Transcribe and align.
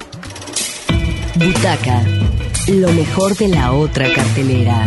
Butaca, 1.35 2.03
lo 2.69 2.93
mejor 2.93 3.37
de 3.37 3.49
la 3.49 3.73
otra 3.73 4.13
cartelera. 4.13 4.87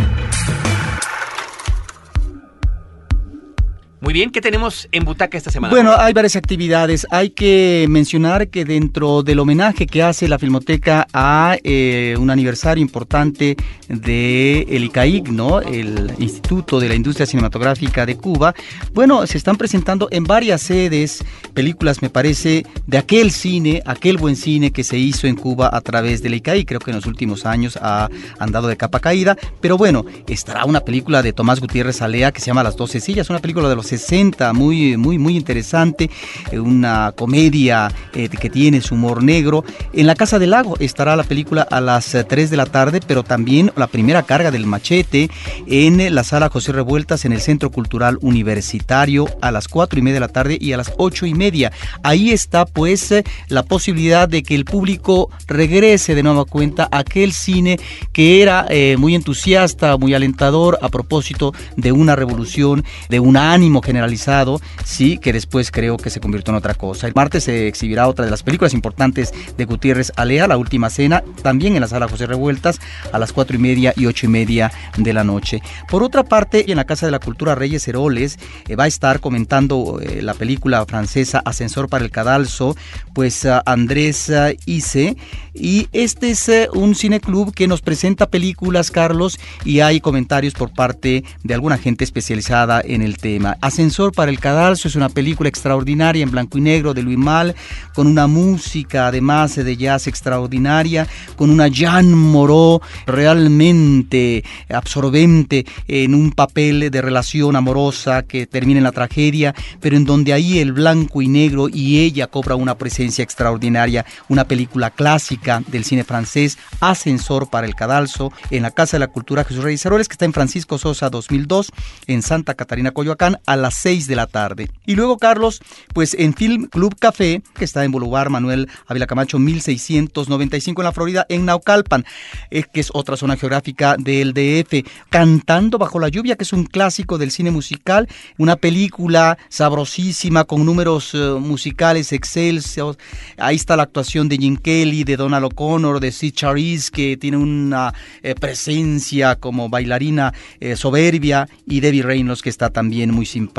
Muy 4.02 4.12
bien, 4.12 4.30
¿qué 4.30 4.40
tenemos 4.40 4.88
en 4.90 5.04
Butaca 5.04 5.38
esta 5.38 5.52
semana? 5.52 5.72
Bueno, 5.72 5.94
hay 5.96 6.12
varias 6.12 6.34
actividades. 6.34 7.06
Hay 7.12 7.30
que 7.30 7.86
mencionar 7.88 8.48
que 8.48 8.64
dentro 8.64 9.22
del 9.22 9.38
homenaje 9.38 9.86
que 9.86 10.02
hace 10.02 10.26
la 10.26 10.40
Filmoteca 10.40 11.06
a 11.12 11.56
eh, 11.62 12.16
un 12.18 12.28
aniversario 12.28 12.82
importante 12.82 13.56
de 13.86 14.66
el 14.68 14.82
ICAIC, 14.86 15.28
¿no? 15.28 15.60
El 15.60 16.12
Instituto 16.18 16.80
de 16.80 16.88
la 16.88 16.96
Industria 16.96 17.26
Cinematográfica 17.26 18.04
de 18.04 18.16
Cuba, 18.16 18.56
bueno, 18.92 19.24
se 19.28 19.38
están 19.38 19.54
presentando 19.54 20.08
en 20.10 20.24
varias 20.24 20.62
sedes 20.62 21.24
películas, 21.54 22.02
me 22.02 22.10
parece, 22.10 22.66
de 22.88 22.98
aquel 22.98 23.30
cine, 23.30 23.84
aquel 23.86 24.16
buen 24.16 24.34
cine 24.34 24.72
que 24.72 24.82
se 24.82 24.98
hizo 24.98 25.28
en 25.28 25.36
Cuba 25.36 25.70
a 25.72 25.80
través 25.80 26.24
del 26.24 26.34
ICAIC. 26.34 26.66
Creo 26.66 26.80
que 26.80 26.90
en 26.90 26.96
los 26.96 27.06
últimos 27.06 27.46
años 27.46 27.78
ha 27.80 28.08
andado 28.40 28.66
de 28.66 28.76
capa 28.76 28.98
caída. 28.98 29.36
Pero 29.60 29.78
bueno, 29.78 30.04
estará 30.26 30.64
una 30.64 30.80
película 30.80 31.22
de 31.22 31.32
Tomás 31.32 31.60
Gutiérrez 31.60 32.02
Alea 32.02 32.32
que 32.32 32.40
se 32.40 32.46
llama 32.46 32.64
Las 32.64 32.76
12 32.76 32.98
sillas, 32.98 33.30
una 33.30 33.38
película 33.38 33.68
de 33.68 33.76
los 33.76 33.91
60, 33.98 34.54
muy, 34.54 34.96
muy, 34.96 35.18
muy 35.18 35.36
interesante, 35.36 36.08
eh, 36.50 36.58
una 36.58 37.12
comedia 37.14 37.92
eh, 38.14 38.30
que 38.30 38.48
tiene 38.48 38.80
su 38.80 38.94
humor 38.94 39.22
negro. 39.22 39.64
En 39.92 40.06
la 40.06 40.14
Casa 40.14 40.38
del 40.38 40.50
Lago 40.50 40.76
estará 40.78 41.14
la 41.14 41.24
película 41.24 41.60
a 41.60 41.82
las 41.82 42.16
3 42.26 42.32
eh, 42.32 42.50
de 42.50 42.56
la 42.56 42.64
tarde, 42.64 43.00
pero 43.06 43.22
también 43.22 43.70
la 43.76 43.88
primera 43.88 44.22
carga 44.22 44.50
del 44.50 44.64
machete 44.64 45.28
en 45.66 46.14
la 46.14 46.24
sala 46.24 46.48
José 46.48 46.72
Revueltas 46.72 47.26
en 47.26 47.32
el 47.32 47.42
Centro 47.42 47.70
Cultural 47.70 48.16
Universitario 48.22 49.26
a 49.42 49.50
las 49.50 49.68
4 49.68 49.98
y 49.98 50.02
media 50.02 50.14
de 50.14 50.20
la 50.20 50.28
tarde 50.28 50.56
y 50.58 50.72
a 50.72 50.78
las 50.78 50.92
8 50.96 51.26
y 51.26 51.34
media. 51.34 51.70
Ahí 52.02 52.30
está 52.30 52.64
pues 52.64 53.14
la 53.48 53.62
posibilidad 53.62 54.26
de 54.26 54.42
que 54.42 54.54
el 54.54 54.64
público 54.64 55.28
regrese 55.46 56.14
de 56.14 56.22
nueva 56.22 56.46
cuenta 56.46 56.88
a 56.90 57.00
aquel 57.00 57.32
cine 57.32 57.78
que 58.12 58.40
era 58.40 58.66
muy 58.96 59.14
entusiasta, 59.14 59.98
muy 59.98 60.14
alentador 60.14 60.78
a 60.80 60.88
propósito 60.88 61.52
de 61.76 61.92
una 61.92 62.16
revolución, 62.16 62.84
de 63.10 63.20
un 63.20 63.36
ánimo 63.36 63.81
generalizado, 63.82 64.60
sí, 64.84 65.18
que 65.18 65.32
después 65.32 65.70
creo 65.70 65.96
que 65.96 66.10
se 66.10 66.20
convirtió 66.20 66.52
en 66.52 66.58
otra 66.58 66.74
cosa. 66.74 67.06
El 67.06 67.14
martes 67.14 67.44
se 67.44 67.68
exhibirá 67.68 68.08
otra 68.08 68.24
de 68.24 68.30
las 68.30 68.42
películas 68.42 68.74
importantes 68.74 69.32
de 69.56 69.64
Gutiérrez 69.64 70.12
Alea, 70.16 70.46
La 70.46 70.56
Última 70.56 70.90
Cena, 70.90 71.22
también 71.42 71.74
en 71.74 71.80
la 71.80 71.88
sala 71.88 72.08
José 72.08 72.26
Revueltas, 72.26 72.80
a 73.12 73.18
las 73.18 73.32
cuatro 73.32 73.56
y 73.56 73.58
media 73.58 73.92
y 73.96 74.06
ocho 74.06 74.26
y 74.26 74.28
media 74.28 74.72
de 74.96 75.12
la 75.12 75.24
noche. 75.24 75.60
Por 75.88 76.02
otra 76.02 76.22
parte, 76.22 76.70
en 76.70 76.76
la 76.76 76.84
Casa 76.84 77.06
de 77.06 77.12
la 77.12 77.18
Cultura 77.18 77.54
Reyes 77.54 77.86
Heroles 77.86 78.38
eh, 78.68 78.76
va 78.76 78.84
a 78.84 78.88
estar 78.88 79.20
comentando 79.20 80.00
eh, 80.00 80.22
la 80.22 80.34
película 80.34 80.84
francesa 80.86 81.42
Ascensor 81.44 81.88
para 81.88 82.04
el 82.04 82.10
Cadalso, 82.10 82.76
pues 83.14 83.46
Andrés 83.66 84.28
uh, 84.30 84.54
Ise, 84.66 85.16
y 85.54 85.88
este 85.92 86.30
es 86.30 86.48
eh, 86.48 86.68
un 86.72 86.94
cineclub 86.94 87.52
que 87.52 87.68
nos 87.68 87.82
presenta 87.82 88.28
películas, 88.28 88.90
Carlos, 88.90 89.38
y 89.64 89.80
hay 89.80 90.00
comentarios 90.00 90.54
por 90.54 90.72
parte 90.72 91.24
de 91.42 91.54
alguna 91.54 91.78
gente 91.78 92.04
especializada 92.04 92.80
en 92.84 93.02
el 93.02 93.18
tema. 93.18 93.58
Ascensor 93.72 94.12
para 94.12 94.30
el 94.30 94.38
Cadalso 94.38 94.86
es 94.86 94.96
una 94.96 95.08
película 95.08 95.48
extraordinaria 95.48 96.22
en 96.22 96.30
blanco 96.30 96.58
y 96.58 96.60
negro 96.60 96.92
de 96.92 97.02
Luis 97.02 97.16
Mal, 97.16 97.54
con 97.94 98.06
una 98.06 98.26
música 98.26 99.06
además 99.06 99.54
de 99.56 99.76
jazz 99.78 100.08
extraordinaria, 100.08 101.08
con 101.36 101.48
una 101.48 101.68
Jean 101.68 102.12
Moreau 102.12 102.82
realmente 103.06 104.44
absorbente 104.68 105.64
en 105.88 106.14
un 106.14 106.32
papel 106.32 106.90
de 106.90 107.00
relación 107.00 107.56
amorosa 107.56 108.24
que 108.24 108.46
termina 108.46 108.76
en 108.76 108.84
la 108.84 108.92
tragedia, 108.92 109.54
pero 109.80 109.96
en 109.96 110.04
donde 110.04 110.34
ahí 110.34 110.58
el 110.58 110.72
blanco 110.72 111.22
y 111.22 111.28
negro 111.28 111.70
y 111.70 112.00
ella 112.00 112.26
cobra 112.26 112.56
una 112.56 112.76
presencia 112.76 113.24
extraordinaria, 113.24 114.04
una 114.28 114.44
película 114.44 114.90
clásica 114.90 115.62
del 115.68 115.84
cine 115.84 116.04
francés, 116.04 116.58
Ascensor 116.80 117.48
para 117.48 117.66
el 117.66 117.74
Cadalso, 117.74 118.34
en 118.50 118.64
la 118.64 118.70
Casa 118.70 118.98
de 118.98 119.00
la 119.00 119.08
Cultura 119.08 119.44
Jesús 119.44 119.64
Reyes 119.64 119.86
Heroles, 119.86 120.08
que 120.08 120.12
está 120.12 120.26
en 120.26 120.34
Francisco 120.34 120.76
Sosa 120.76 121.08
2002, 121.08 121.72
en 122.06 122.20
Santa 122.20 122.52
Catarina, 122.52 122.90
Coyoacán, 122.90 123.40
a 123.46 123.61
las 123.62 123.74
6 123.76 124.06
de 124.06 124.16
la 124.16 124.26
tarde. 124.26 124.70
Y 124.84 124.94
luego, 124.94 125.18
Carlos, 125.18 125.60
pues 125.94 126.14
en 126.14 126.34
Film 126.34 126.66
Club 126.66 126.96
Café, 126.98 127.42
que 127.54 127.64
está 127.64 127.84
en 127.84 127.92
Boulevard 127.92 128.30
Manuel 128.30 128.68
Ávila 128.86 129.06
Camacho 129.06 129.38
1695 129.38 130.80
en 130.80 130.84
la 130.84 130.92
Florida, 130.92 131.26
en 131.28 131.46
Naucalpan, 131.46 132.04
eh, 132.50 132.64
que 132.72 132.80
es 132.80 132.90
otra 132.92 133.16
zona 133.16 133.36
geográfica 133.36 133.96
del 133.98 134.32
DF, 134.34 134.84
Cantando 135.10 135.78
bajo 135.78 135.98
la 135.98 136.08
lluvia, 136.08 136.36
que 136.36 136.44
es 136.44 136.52
un 136.52 136.64
clásico 136.64 137.18
del 137.18 137.30
cine 137.30 137.50
musical, 137.50 138.08
una 138.38 138.56
película 138.56 139.38
sabrosísima 139.48 140.44
con 140.44 140.64
números 140.64 141.14
uh, 141.14 141.38
musicales 141.38 142.12
excelsos. 142.12 142.98
Ahí 143.36 143.56
está 143.56 143.76
la 143.76 143.84
actuación 143.84 144.28
de 144.28 144.36
Jim 144.38 144.56
Kelly, 144.56 145.04
de 145.04 145.16
Donald 145.16 145.44
O'Connor, 145.44 146.00
de 146.00 146.12
Sid 146.12 146.34
Charisse, 146.34 146.90
que 146.90 147.16
tiene 147.16 147.36
una 147.36 147.94
eh, 148.22 148.34
presencia 148.34 149.36
como 149.36 149.68
bailarina 149.68 150.32
eh, 150.60 150.76
soberbia, 150.76 151.48
y 151.66 151.80
Debbie 151.80 152.02
Reynolds, 152.02 152.42
que 152.42 152.50
está 152.50 152.70
también 152.70 153.12
muy 153.12 153.26
simpática. 153.26 153.51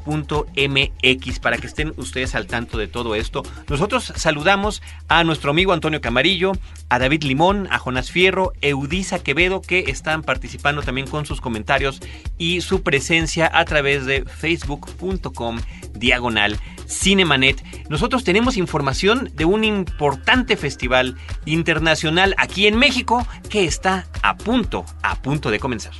www.filmoteca.unam.mx 0.04 1.38
para 1.40 1.58
que 1.58 1.66
estén 1.66 1.92
ustedes 1.96 2.34
al 2.34 2.46
tanto 2.46 2.78
de 2.78 2.86
todo 2.86 3.14
esto. 3.14 3.42
Nosotros 3.68 4.12
saludamos 4.16 4.82
a 5.08 5.24
nuestro 5.24 5.50
amigo 5.50 5.72
Antonio 5.72 6.00
Camarillo, 6.00 6.52
a 6.88 6.98
David 6.98 7.24
Limón, 7.24 7.68
a 7.70 7.78
Jonás 7.78 8.10
Fierro, 8.10 8.52
Eudisa 8.60 9.22
Quevedo 9.22 9.60
que 9.60 9.84
están 9.88 10.22
participando 10.22 10.82
también 10.82 11.06
con 11.06 11.26
sus 11.26 11.40
comentarios 11.40 12.00
y 12.38 12.60
su 12.60 12.82
presencia 12.82 13.50
a 13.52 13.64
través 13.64 14.06
de 14.06 14.24
facebook.com 14.24 15.60
diagonal 15.94 16.58
Cinemanet. 16.86 17.64
Nosotros 17.88 18.24
tenemos 18.24 18.56
información 18.56 19.30
de 19.34 19.44
un 19.46 19.64
importante 19.64 20.56
festival 20.56 21.16
internacional 21.46 22.34
aquí 22.36 22.66
en 22.66 22.76
México 22.76 23.26
que 23.48 23.64
está 23.64 24.06
a 24.22 24.36
punto, 24.36 24.84
a 25.02 25.16
punto 25.16 25.50
de 25.50 25.58
comenzar. 25.58 25.94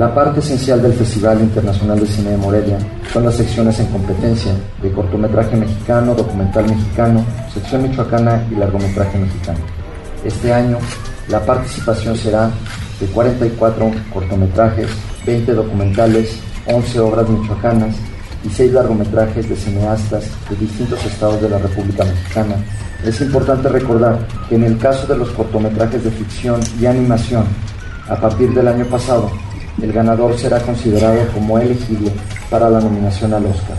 La 0.00 0.14
parte 0.14 0.40
esencial 0.40 0.80
del 0.80 0.94
Festival 0.94 1.42
Internacional 1.42 2.00
de 2.00 2.06
Cine 2.06 2.30
de 2.30 2.38
Morelia 2.38 2.78
son 3.12 3.22
las 3.22 3.34
secciones 3.34 3.78
en 3.80 3.86
competencia 3.88 4.50
de 4.82 4.90
cortometraje 4.92 5.54
mexicano, 5.58 6.14
documental 6.14 6.64
mexicano, 6.64 7.22
sección 7.52 7.82
michoacana 7.82 8.42
y 8.50 8.54
largometraje 8.54 9.18
mexicano. 9.18 9.58
Este 10.24 10.54
año 10.54 10.78
la 11.28 11.44
participación 11.44 12.16
será 12.16 12.50
de 12.98 13.06
44 13.08 13.90
cortometrajes, 14.10 14.88
20 15.26 15.52
documentales 15.52 16.40
11 16.64 17.00
obras 17.00 17.28
michoacanas 17.28 17.94
y 18.42 18.48
6 18.48 18.72
largometrajes 18.72 19.50
de 19.50 19.54
cineastas 19.54 20.30
de 20.48 20.56
distintos 20.56 21.04
estados 21.04 21.42
de 21.42 21.50
la 21.50 21.58
República 21.58 22.06
Mexicana. 22.06 22.56
Es 23.04 23.20
importante 23.20 23.68
recordar 23.68 24.26
que 24.48 24.54
en 24.54 24.64
el 24.64 24.78
caso 24.78 25.06
de 25.06 25.18
los 25.18 25.28
cortometrajes 25.32 26.02
de 26.02 26.10
ficción 26.10 26.58
y 26.80 26.86
animación, 26.86 27.44
a 28.08 28.16
partir 28.16 28.54
del 28.54 28.66
año 28.66 28.86
pasado, 28.86 29.30
el 29.82 29.92
ganador 29.92 30.36
será 30.38 30.60
considerado 30.60 31.26
como 31.34 31.58
elegible 31.58 32.12
para 32.50 32.68
la 32.70 32.80
nominación 32.80 33.32
al 33.34 33.46
Oscar. 33.46 33.76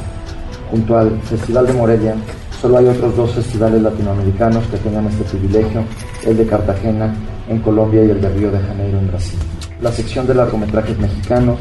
Junto 0.69 0.97
al 0.97 1.19
Festival 1.21 1.67
de 1.67 1.73
Morelia, 1.73 2.15
solo 2.61 2.77
hay 2.77 2.87
otros 2.87 3.15
dos 3.15 3.31
festivales 3.31 3.81
latinoamericanos 3.81 4.65
que 4.67 4.77
tengan 4.77 5.07
este 5.07 5.23
privilegio, 5.25 5.83
el 6.25 6.37
de 6.37 6.45
Cartagena 6.45 7.13
en 7.49 7.59
Colombia 7.59 8.03
y 8.03 8.09
el 8.09 8.21
de 8.21 8.29
Río 8.29 8.51
de 8.51 8.59
Janeiro 8.59 8.99
en 8.99 9.07
Brasil. 9.07 9.39
La 9.81 9.91
sección 9.91 10.27
de 10.27 10.35
largometrajes 10.35 10.97
mexicanos 10.97 11.59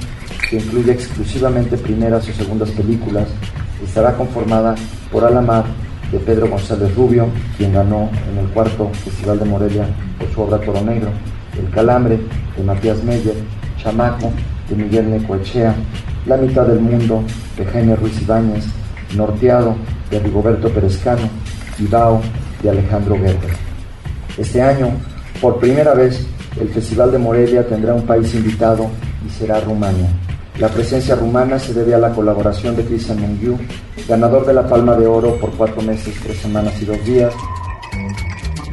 que 0.50 0.56
incluye 0.56 0.92
exclusivamente 0.92 1.78
primeras 1.78 2.28
o 2.28 2.32
segundas 2.32 2.70
películas, 2.70 3.28
estará 3.84 4.16
conformada 4.16 4.74
por 5.12 5.24
Alamar 5.24 5.64
de 6.10 6.18
Pedro 6.18 6.48
González 6.48 6.92
Rubio, 6.96 7.28
quien 7.56 7.72
ganó 7.72 8.10
en 8.30 8.38
el 8.38 8.48
cuarto 8.48 8.90
Festival 9.04 9.38
de 9.38 9.44
Morelia 9.44 9.86
por 10.18 10.28
su 10.32 10.40
obra 10.42 10.58
Toro 10.58 10.82
Negro, 10.82 11.10
El 11.56 11.70
Calambre 11.70 12.18
de 12.56 12.64
Matías 12.64 13.02
Meyer, 13.04 13.36
Chamaco 13.82 14.30
de 14.68 14.76
Miguel 14.76 15.10
Necoechea, 15.10 15.74
La 16.26 16.36
mitad 16.36 16.66
del 16.66 16.80
mundo 16.80 17.22
de 17.56 17.64
Jaime 17.64 17.96
Ruiz 17.96 18.20
Ibáñez, 18.22 18.64
Norteado 19.16 19.74
de 20.10 20.18
Rigoberto 20.18 20.68
Perezcano 20.68 21.28
y 21.78 21.86
Bao 21.86 22.20
de 22.62 22.70
Alejandro 22.70 23.16
Gerber. 23.16 23.56
Este 24.36 24.62
año, 24.62 24.90
por 25.40 25.58
primera 25.58 25.94
vez, 25.94 26.26
el 26.60 26.68
Festival 26.68 27.12
de 27.12 27.18
Morelia 27.18 27.66
tendrá 27.66 27.94
un 27.94 28.06
país 28.06 28.34
invitado 28.34 28.88
y 29.26 29.30
será 29.30 29.60
Rumania. 29.60 30.08
La 30.58 30.68
presencia 30.68 31.14
rumana 31.14 31.58
se 31.58 31.72
debe 31.72 31.94
a 31.94 31.98
la 31.98 32.10
colaboración 32.10 32.76
de 32.76 32.84
Cristian 32.84 33.18
Mungiu, 33.18 33.58
ganador 34.06 34.44
de 34.44 34.52
la 34.52 34.68
Palma 34.68 34.94
de 34.94 35.06
Oro 35.06 35.36
por 35.36 35.52
cuatro 35.52 35.80
meses, 35.80 36.14
tres 36.22 36.38
semanas 36.38 36.74
y 36.82 36.84
dos 36.84 37.02
días. 37.04 37.32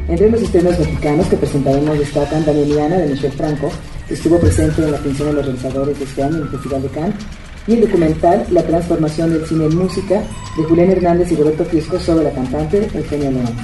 Entre 0.06 0.30
los 0.30 0.42
estrenos 0.42 0.78
mexicanos 0.78 1.26
que 1.28 1.36
presentaremos 1.36 1.98
destacan 1.98 2.44
Danieliana 2.44 2.96
de 2.96 3.08
Michel 3.08 3.32
Franco, 3.32 3.70
estuvo 4.10 4.38
presente 4.38 4.82
en 4.82 4.92
la 4.92 4.98
atención 4.98 5.28
de 5.28 5.34
los 5.34 5.44
realizadores 5.44 5.98
de 5.98 6.04
este 6.04 6.22
año 6.22 6.36
en 6.36 6.42
el 6.42 6.48
Festival 6.48 6.82
de 6.82 6.88
Cannes, 6.88 7.14
y 7.66 7.74
el 7.74 7.80
documental 7.82 8.46
La 8.50 8.62
transformación 8.62 9.32
del 9.32 9.46
cine 9.46 9.66
en 9.66 9.76
música 9.76 10.22
de 10.56 10.64
Julián 10.64 10.90
Hernández 10.90 11.30
y 11.30 11.36
Roberto 11.36 11.64
Fisco 11.66 11.98
sobre 11.98 12.24
la 12.24 12.30
cantante 12.30 12.88
Eugenia 12.94 13.30
León. 13.30 13.54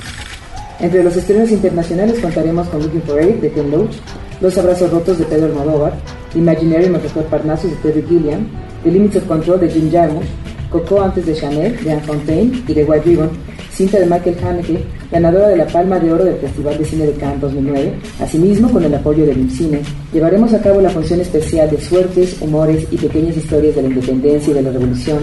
Entre 0.79 1.03
los 1.03 1.17
estrenos 1.17 1.51
internacionales 1.51 2.21
contaremos 2.21 2.69
con 2.69 2.83
Looking 2.83 3.03
for 3.03 3.19
Aid 3.19 3.37
de 3.37 3.51
Ken 3.51 3.71
Loach, 3.71 3.95
Los 4.41 4.59
Abrazos 4.59 4.91
Rotos 4.91 5.19
de 5.19 5.25
Pedro 5.25 5.47
Almodóvar, 5.47 5.95
Imaginary 6.35 6.91
Mejor 6.91 7.25
Parnassus 7.25 7.71
de 7.71 7.77
Terry 7.77 8.05
Gilliam, 8.07 8.47
The 8.83 8.91
Limits 8.91 9.17
of 9.17 9.25
Control 9.25 9.61
de 9.61 9.71
Jim 9.71 9.91
Jarmusch, 9.91 10.27
Coco 10.71 11.01
antes 11.01 11.25
de 11.25 11.35
Chanel 11.35 11.83
de 11.83 11.93
Anne 11.93 12.03
Fontaine 12.03 12.63
y 12.69 12.75
The 12.75 12.85
White 12.85 13.05
Ribbon, 13.07 13.31
cinta 13.75 13.99
de 13.99 14.07
Michael 14.07 14.37
Haneke, 14.43 14.85
ganadora 15.11 15.49
de 15.49 15.57
la 15.57 15.67
Palma 15.67 15.99
de 15.99 16.13
Oro 16.13 16.25
del 16.25 16.37
Festival 16.37 16.79
de 16.79 16.85
Cine 16.85 17.07
de 17.07 17.13
Cannes 17.15 17.41
2009. 17.41 17.93
Asimismo, 18.21 18.71
con 18.71 18.85
el 18.85 18.95
apoyo 18.95 19.27
del 19.27 19.39
IMCINE, 19.39 19.81
llevaremos 20.13 20.55
a 20.55 20.63
cabo 20.63 20.81
la 20.81 20.91
función 20.91 21.21
especial 21.21 21.71
de 21.71 21.81
Suertes, 21.81 22.41
Humores 22.41 22.87
y 22.91 22.97
Pequeñas 22.97 23.37
Historias 23.37 23.75
de 23.75 23.83
la 23.83 23.89
Independencia 23.89 24.51
y 24.51 24.55
de 24.55 24.63
la 24.63 24.71
Revolución, 24.71 25.19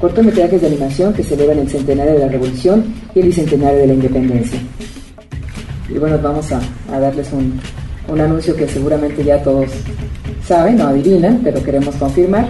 cortometrajes 0.00 0.60
de 0.60 0.66
animación 0.68 1.12
que 1.12 1.24
celebran 1.24 1.58
el 1.58 1.68
centenario 1.68 2.12
de 2.12 2.20
la 2.20 2.28
Revolución 2.28 2.84
y 3.14 3.20
el 3.20 3.26
bicentenario 3.26 3.80
de 3.80 3.86
la 3.88 3.94
Independencia. 3.94 4.60
Y 5.88 5.98
bueno, 5.98 6.18
vamos 6.22 6.52
a, 6.52 6.60
a 6.92 7.00
darles 7.00 7.32
un, 7.32 7.58
un 8.08 8.20
anuncio 8.20 8.54
que 8.54 8.68
seguramente 8.68 9.24
ya 9.24 9.42
todos 9.42 9.70
saben 10.46 10.80
o 10.80 10.88
adivinan, 10.88 11.40
pero 11.42 11.62
queremos 11.62 11.94
confirmar. 11.96 12.48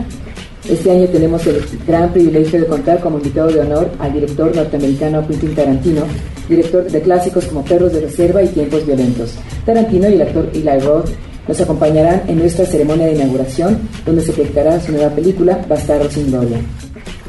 Este 0.68 0.90
año 0.90 1.06
tenemos 1.06 1.46
el 1.46 1.64
gran 1.86 2.12
privilegio 2.12 2.60
de 2.60 2.66
contar 2.66 3.00
como 3.00 3.16
invitado 3.16 3.48
de 3.48 3.60
honor 3.60 3.90
al 3.98 4.12
director 4.12 4.54
norteamericano 4.54 5.26
Quentin 5.26 5.54
Tarantino, 5.54 6.02
director 6.46 6.84
de 6.84 7.00
clásicos 7.00 7.46
como 7.46 7.64
Perros 7.64 7.94
de 7.94 8.02
Reserva 8.02 8.42
y 8.42 8.48
Tiempos 8.48 8.84
Violentos. 8.84 9.34
Tarantino 9.64 10.10
y 10.10 10.14
el 10.14 10.22
actor 10.22 10.50
Eli 10.52 10.78
Roth 10.80 11.08
nos 11.48 11.58
acompañarán 11.58 12.22
en 12.28 12.38
nuestra 12.38 12.66
ceremonia 12.66 13.06
de 13.06 13.14
inauguración, 13.14 13.78
donde 14.04 14.20
se 14.20 14.32
proyectará 14.34 14.78
su 14.78 14.92
nueva 14.92 15.08
película 15.14 15.58
Bastardo 15.66 16.10
sin 16.10 16.30
Gloria. 16.30 16.58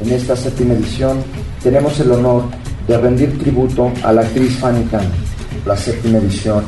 En 0.04 0.12
esta 0.12 0.36
séptima 0.36 0.74
edición 0.74 1.16
tenemos 1.62 1.98
el 1.98 2.10
honor 2.12 2.42
de 2.86 2.98
rendir 2.98 3.38
tributo 3.38 3.90
a 4.02 4.12
la 4.12 4.20
actriz 4.20 4.54
Fanny 4.58 4.84
Khan. 4.90 5.06
La 5.64 5.76
séptima 5.78 6.18
edición 6.18 6.62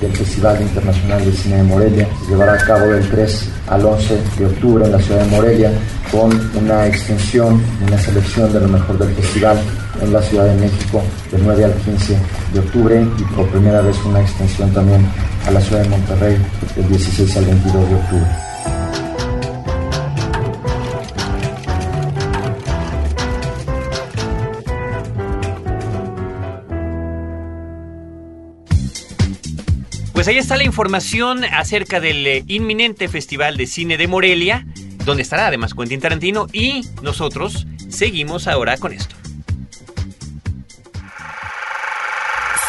del 0.00 0.16
Festival 0.16 0.60
Internacional 0.60 1.24
de 1.24 1.32
Cine 1.32 1.56
de 1.56 1.62
Morelia. 1.62 2.08
Se 2.24 2.30
llevará 2.30 2.54
a 2.54 2.58
cabo 2.58 2.86
del 2.86 3.08
3 3.08 3.48
al 3.68 3.84
11 3.84 4.18
de 4.38 4.46
octubre 4.46 4.84
en 4.84 4.92
la 4.92 4.98
ciudad 5.00 5.24
de 5.24 5.30
Morelia 5.30 5.72
con 6.10 6.50
una 6.56 6.86
extensión, 6.86 7.62
una 7.86 7.98
selección 7.98 8.52
de 8.52 8.60
lo 8.60 8.68
mejor 8.68 8.98
del 8.98 9.14
festival 9.14 9.58
en 10.02 10.12
la 10.12 10.22
Ciudad 10.22 10.46
de 10.46 10.60
México 10.60 11.02
del 11.30 11.44
9 11.44 11.64
al 11.64 11.74
15 11.74 12.18
de 12.52 12.60
octubre 12.60 13.06
y 13.18 13.22
por 13.34 13.48
primera 13.48 13.80
vez 13.82 13.96
una 14.04 14.20
extensión 14.20 14.72
también 14.72 15.06
a 15.46 15.50
la 15.50 15.60
ciudad 15.60 15.82
de 15.82 15.88
Monterrey 15.88 16.36
del 16.76 16.88
16 16.88 17.36
al 17.36 17.44
22 17.44 17.88
de 17.88 17.94
octubre. 17.94 18.49
Pues 30.20 30.28
ahí 30.28 30.36
está 30.36 30.58
la 30.58 30.64
información 30.64 31.46
acerca 31.46 31.98
del 31.98 32.26
eh, 32.26 32.44
inminente 32.46 33.08
Festival 33.08 33.56
de 33.56 33.66
Cine 33.66 33.96
de 33.96 34.06
Morelia, 34.06 34.66
donde 35.06 35.22
estará 35.22 35.46
además 35.46 35.72
Quentin 35.72 35.98
Tarantino 35.98 36.46
y 36.52 36.86
nosotros 37.00 37.66
seguimos 37.88 38.46
ahora 38.46 38.76
con 38.76 38.92
esto. 38.92 39.16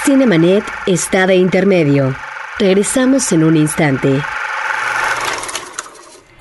Cinemanet 0.06 0.64
está 0.86 1.28
de 1.28 1.36
intermedio. 1.36 2.16
Regresamos 2.58 3.30
en 3.34 3.44
un 3.44 3.58
instante. 3.58 4.22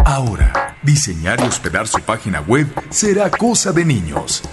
Ahora, 0.05 0.77
diseñar 0.81 1.41
y 1.41 1.43
hospedar 1.43 1.89
su 1.89 2.01
página 2.03 2.41
web 2.41 2.69
será 2.91 3.33
cosa 3.33 3.73
de 3.73 3.85
niños. 3.85 4.45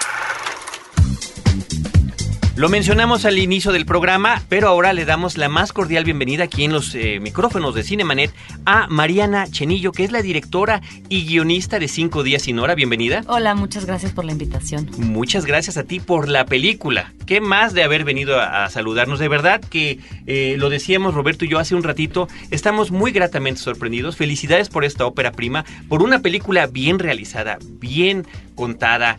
Lo 2.61 2.69
mencionamos 2.69 3.25
al 3.25 3.39
inicio 3.39 3.73
del 3.73 3.87
programa, 3.87 4.43
pero 4.51 4.69
ahora 4.69 4.93
le 4.93 5.07
damos 5.07 5.39
la 5.39 5.49
más 5.49 5.73
cordial 5.73 6.05
bienvenida 6.05 6.45
aquí 6.45 6.63
en 6.63 6.75
los 6.75 6.95
eh, 6.95 7.19
micrófonos 7.19 7.75
de 7.75 7.83
Cinemanet 7.83 8.35
a 8.67 8.87
Mariana 8.87 9.47
Chenillo, 9.51 9.93
que 9.93 10.05
es 10.05 10.13
la 10.13 10.21
directora 10.21 10.83
y 11.09 11.25
guionista 11.25 11.79
de 11.79 11.89
Cinco 11.89 12.23
Días 12.23 12.43
Sin 12.43 12.59
Hora. 12.59 12.75
Bienvenida. 12.75 13.23
Hola, 13.29 13.55
muchas 13.55 13.87
gracias 13.87 14.13
por 14.13 14.27
la 14.27 14.33
invitación. 14.33 14.91
Muchas 14.99 15.47
gracias 15.47 15.79
a 15.79 15.85
ti 15.85 16.01
por 16.01 16.29
la 16.29 16.45
película. 16.45 17.15
¿Qué 17.25 17.41
más 17.41 17.73
de 17.73 17.83
haber 17.83 18.05
venido 18.05 18.39
a, 18.39 18.67
a 18.67 18.69
saludarnos? 18.69 19.21
De 19.21 19.29
verdad 19.29 19.63
que 19.63 19.99
eh, 20.27 20.57
lo 20.59 20.69
decíamos 20.69 21.15
Roberto 21.15 21.47
y 21.47 21.49
yo 21.49 21.61
hace 21.61 21.75
un 21.75 21.83
ratito, 21.83 22.29
estamos 22.51 22.91
muy 22.91 23.11
gratamente 23.11 23.63
sorprendidos. 23.63 24.17
Felicidades 24.17 24.69
por 24.69 24.85
esta 24.85 25.07
ópera 25.07 25.33
prima, 25.33 25.65
por 25.89 26.03
una 26.03 26.19
película 26.19 26.67
bien 26.67 26.99
realizada, 26.99 27.57
bien 27.81 28.27
contada. 28.55 29.17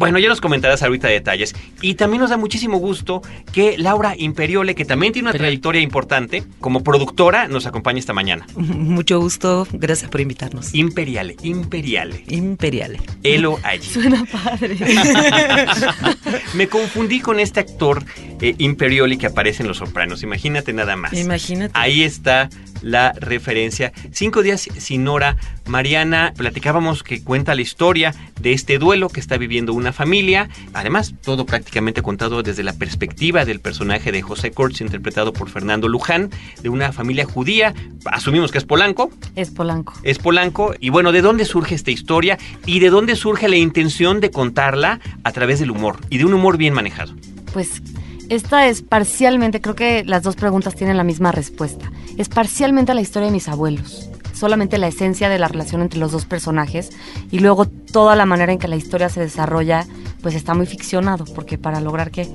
Bueno, 0.00 0.18
ya 0.18 0.30
nos 0.30 0.40
comentarás 0.40 0.82
ahorita 0.82 1.08
detalles. 1.08 1.54
Y 1.82 1.92
también 1.94 2.22
nos 2.22 2.30
da 2.30 2.38
muchísimo 2.38 2.78
gusto 2.78 3.20
que 3.52 3.76
Laura 3.76 4.14
Imperiole, 4.16 4.74
que 4.74 4.86
también 4.86 5.12
tiene 5.12 5.28
una 5.28 5.36
trayectoria 5.36 5.82
importante 5.82 6.42
como 6.58 6.82
productora, 6.82 7.48
nos 7.48 7.66
acompañe 7.66 8.00
esta 8.00 8.14
mañana. 8.14 8.46
Mucho 8.56 9.20
gusto, 9.20 9.68
gracias 9.70 10.10
por 10.10 10.22
invitarnos. 10.22 10.74
Imperiale, 10.74 11.36
Imperiale. 11.42 12.24
Imperiale. 12.28 12.98
Elo 13.22 13.58
allí. 13.62 13.84
Suena 13.92 14.24
padre. 14.24 14.78
Me 16.54 16.66
confundí 16.66 17.20
con 17.20 17.38
este 17.38 17.60
actor 17.60 18.02
eh, 18.40 18.54
Imperioli 18.58 19.16
que 19.16 19.26
aparece 19.26 19.62
en 19.62 19.68
Los 19.68 19.78
Sopranos. 19.78 20.22
Imagínate 20.22 20.72
nada 20.72 20.96
más. 20.96 21.12
Imagínate. 21.12 21.72
Ahí 21.74 22.02
está 22.02 22.48
la 22.82 23.12
referencia. 23.12 23.92
Cinco 24.12 24.42
días 24.42 24.68
sin 24.78 25.06
hora, 25.08 25.36
Mariana, 25.66 26.32
platicábamos 26.36 27.02
que 27.02 27.22
cuenta 27.22 27.54
la 27.54 27.60
historia 27.60 28.14
de 28.40 28.52
este 28.52 28.78
duelo 28.78 29.08
que 29.08 29.20
está 29.20 29.36
viviendo 29.36 29.74
una 29.74 29.92
familia. 29.92 30.48
Además, 30.72 31.14
todo 31.22 31.46
prácticamente 31.46 32.02
contado 32.02 32.42
desde 32.42 32.62
la 32.62 32.72
perspectiva 32.72 33.44
del 33.44 33.60
personaje 33.60 34.12
de 34.12 34.22
José 34.22 34.50
Kurtz, 34.50 34.80
interpretado 34.80 35.32
por 35.32 35.50
Fernando 35.50 35.88
Luján, 35.88 36.30
de 36.62 36.68
una 36.68 36.92
familia 36.92 37.24
judía. 37.24 37.74
Asumimos 38.06 38.50
que 38.50 38.58
es 38.58 38.64
Polanco. 38.64 39.10
Es 39.36 39.50
Polanco. 39.50 39.92
Es 40.02 40.18
Polanco. 40.18 40.74
Y 40.80 40.88
bueno, 40.90 41.12
¿de 41.12 41.22
dónde 41.22 41.44
surge 41.44 41.74
esta 41.74 41.90
historia? 41.90 42.38
¿Y 42.66 42.80
de 42.80 42.90
dónde 42.90 43.16
surge 43.16 43.48
la 43.48 43.56
intención 43.56 44.20
de 44.20 44.30
contarla 44.30 45.00
a 45.24 45.32
través 45.32 45.60
del 45.60 45.70
humor? 45.70 45.98
Y 46.08 46.18
de 46.18 46.24
un 46.24 46.34
humor 46.34 46.56
bien 46.56 46.74
manejado. 46.74 47.14
Pues 47.52 47.82
esta 48.30 48.68
es 48.68 48.82
parcialmente, 48.82 49.60
creo 49.60 49.74
que 49.74 50.04
las 50.04 50.22
dos 50.22 50.36
preguntas 50.36 50.76
tienen 50.76 50.96
la 50.96 51.02
misma 51.04 51.32
respuesta. 51.32 51.90
Es 52.16 52.28
parcialmente 52.28 52.94
la 52.94 53.00
historia 53.00 53.26
de 53.26 53.32
mis 53.32 53.48
abuelos. 53.48 54.08
Solamente 54.32 54.78
la 54.78 54.86
esencia 54.86 55.28
de 55.28 55.38
la 55.38 55.48
relación 55.48 55.82
entre 55.82 55.98
los 55.98 56.12
dos 56.12 56.26
personajes 56.26 56.90
y 57.32 57.40
luego 57.40 57.66
toda 57.66 58.14
la 58.14 58.26
manera 58.26 58.52
en 58.52 58.60
que 58.60 58.68
la 58.68 58.76
historia 58.76 59.08
se 59.08 59.18
desarrolla, 59.20 59.84
pues 60.22 60.36
está 60.36 60.54
muy 60.54 60.66
ficcionado, 60.66 61.24
porque 61.34 61.58
para 61.58 61.80
lograr 61.80 62.12
que 62.12 62.28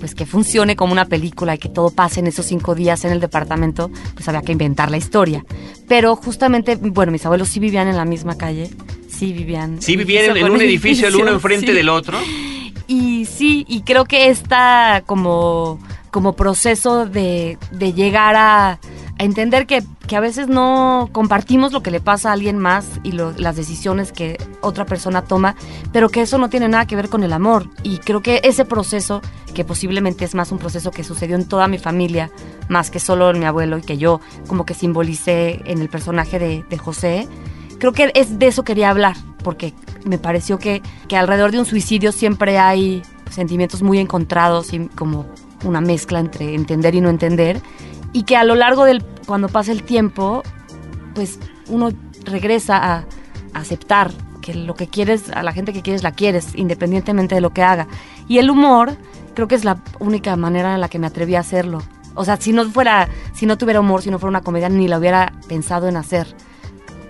pues 0.00 0.16
que 0.16 0.26
funcione 0.26 0.74
como 0.74 0.92
una 0.92 1.04
película 1.04 1.54
y 1.54 1.58
que 1.58 1.68
todo 1.68 1.90
pase 1.90 2.18
en 2.18 2.26
esos 2.26 2.46
cinco 2.46 2.74
días 2.74 3.04
en 3.04 3.12
el 3.12 3.20
departamento, 3.20 3.88
pues 4.14 4.26
había 4.28 4.42
que 4.42 4.50
inventar 4.50 4.90
la 4.90 4.96
historia. 4.96 5.44
Pero 5.86 6.16
justamente, 6.16 6.74
bueno, 6.74 7.12
mis 7.12 7.24
abuelos 7.24 7.50
sí 7.50 7.60
vivían 7.60 7.86
en 7.86 7.96
la 7.96 8.04
misma 8.04 8.36
calle, 8.36 8.68
sí 9.06 9.32
vivían. 9.32 9.80
Sí 9.80 9.96
vivían 9.96 10.36
en, 10.36 10.50
un 10.50 10.60
edificio, 10.60 11.06
el 11.06 11.14
uno 11.14 11.30
enfrente 11.30 11.68
sí. 11.68 11.72
del 11.72 11.88
otro. 11.88 12.18
Y 12.86 13.26
sí, 13.26 13.64
y 13.68 13.82
creo 13.82 14.04
que 14.04 14.28
esta 14.28 15.02
como, 15.06 15.78
como 16.10 16.34
proceso 16.34 17.06
de, 17.06 17.58
de 17.70 17.92
llegar 17.92 18.36
a, 18.36 18.78
entender 19.24 19.66
que, 19.66 19.82
que 20.06 20.16
a 20.16 20.20
veces 20.20 20.48
no 20.48 21.08
compartimos 21.12 21.72
lo 21.72 21.82
que 21.82 21.90
le 21.90 22.00
pasa 22.00 22.30
a 22.30 22.32
alguien 22.32 22.58
más 22.58 22.86
y 23.02 23.12
las 23.12 23.56
decisiones 23.56 24.12
que 24.12 24.36
otra 24.60 24.84
persona 24.84 25.22
toma, 25.22 25.54
pero 25.92 26.08
que 26.08 26.22
eso 26.22 26.38
no 26.38 26.50
tiene 26.50 26.68
nada 26.68 26.86
que 26.86 26.96
ver 26.96 27.08
con 27.08 27.22
el 27.22 27.32
amor. 27.32 27.68
Y 27.82 27.98
creo 27.98 28.20
que 28.20 28.40
ese 28.42 28.64
proceso, 28.64 29.22
que 29.54 29.64
posiblemente 29.64 30.24
es 30.24 30.34
más 30.34 30.50
un 30.50 30.58
proceso 30.58 30.90
que 30.90 31.04
sucedió 31.04 31.36
en 31.36 31.46
toda 31.46 31.68
mi 31.68 31.78
familia, 31.78 32.30
más 32.68 32.90
que 32.90 32.98
solo 32.98 33.30
en 33.30 33.38
mi 33.38 33.44
abuelo 33.44 33.78
y 33.78 33.82
que 33.82 33.98
yo 33.98 34.20
como 34.46 34.66
que 34.66 34.74
simbolicé 34.74 35.62
en 35.66 35.80
el 35.80 35.88
personaje 35.88 36.38
de, 36.38 36.64
de 36.68 36.78
José, 36.78 37.28
creo 37.78 37.92
que 37.92 38.10
es 38.14 38.38
de 38.38 38.46
eso 38.48 38.64
quería 38.64 38.90
hablar, 38.90 39.16
porque 39.42 39.74
me 40.04 40.18
pareció 40.18 40.58
que, 40.58 40.82
que 41.08 41.16
alrededor 41.16 41.52
de 41.52 41.58
un 41.58 41.64
suicidio 41.64 42.12
siempre 42.12 42.58
hay 42.58 43.02
sentimientos 43.30 43.82
muy 43.82 43.98
encontrados 43.98 44.72
y 44.72 44.88
como 44.88 45.26
una 45.64 45.80
mezcla 45.80 46.20
entre 46.20 46.54
entender 46.54 46.94
y 46.94 47.00
no 47.00 47.08
entender, 47.08 47.60
y 48.12 48.24
que 48.24 48.36
a 48.36 48.44
lo 48.44 48.54
largo 48.54 48.84
del, 48.84 49.04
cuando 49.26 49.48
pasa 49.48 49.72
el 49.72 49.82
tiempo, 49.82 50.42
pues 51.14 51.38
uno 51.68 51.90
regresa 52.24 52.76
a, 52.76 53.04
aceptar 53.54 54.10
que 54.40 54.54
lo 54.54 54.74
que 54.74 54.86
quieres, 54.86 55.28
a 55.30 55.42
la 55.42 55.52
gente 55.52 55.74
que 55.74 55.82
quieres 55.82 56.02
la 56.02 56.12
quieres, 56.12 56.54
independientemente 56.54 57.34
de 57.34 57.42
lo 57.42 57.50
que 57.50 57.62
haga. 57.62 57.86
Y 58.28 58.38
el 58.38 58.48
humor, 58.48 58.96
creo 59.34 59.46
que 59.46 59.54
es 59.54 59.64
la 59.64 59.82
única 60.00 60.34
manera 60.36 60.74
en 60.74 60.80
la 60.80 60.88
que 60.88 60.98
me 60.98 61.06
atreví 61.06 61.34
a 61.34 61.40
hacerlo. 61.40 61.82
O 62.14 62.24
sea, 62.24 62.38
si 62.38 62.54
no 62.54 62.64
fuera, 62.70 63.10
si 63.34 63.44
no 63.44 63.58
tuviera 63.58 63.80
humor, 63.80 64.00
si 64.00 64.10
no 64.10 64.18
fuera 64.18 64.30
una 64.30 64.40
comedia, 64.40 64.70
ni 64.70 64.88
la 64.88 64.98
hubiera 64.98 65.32
pensado 65.48 65.86
en 65.86 65.98
hacer. 65.98 66.34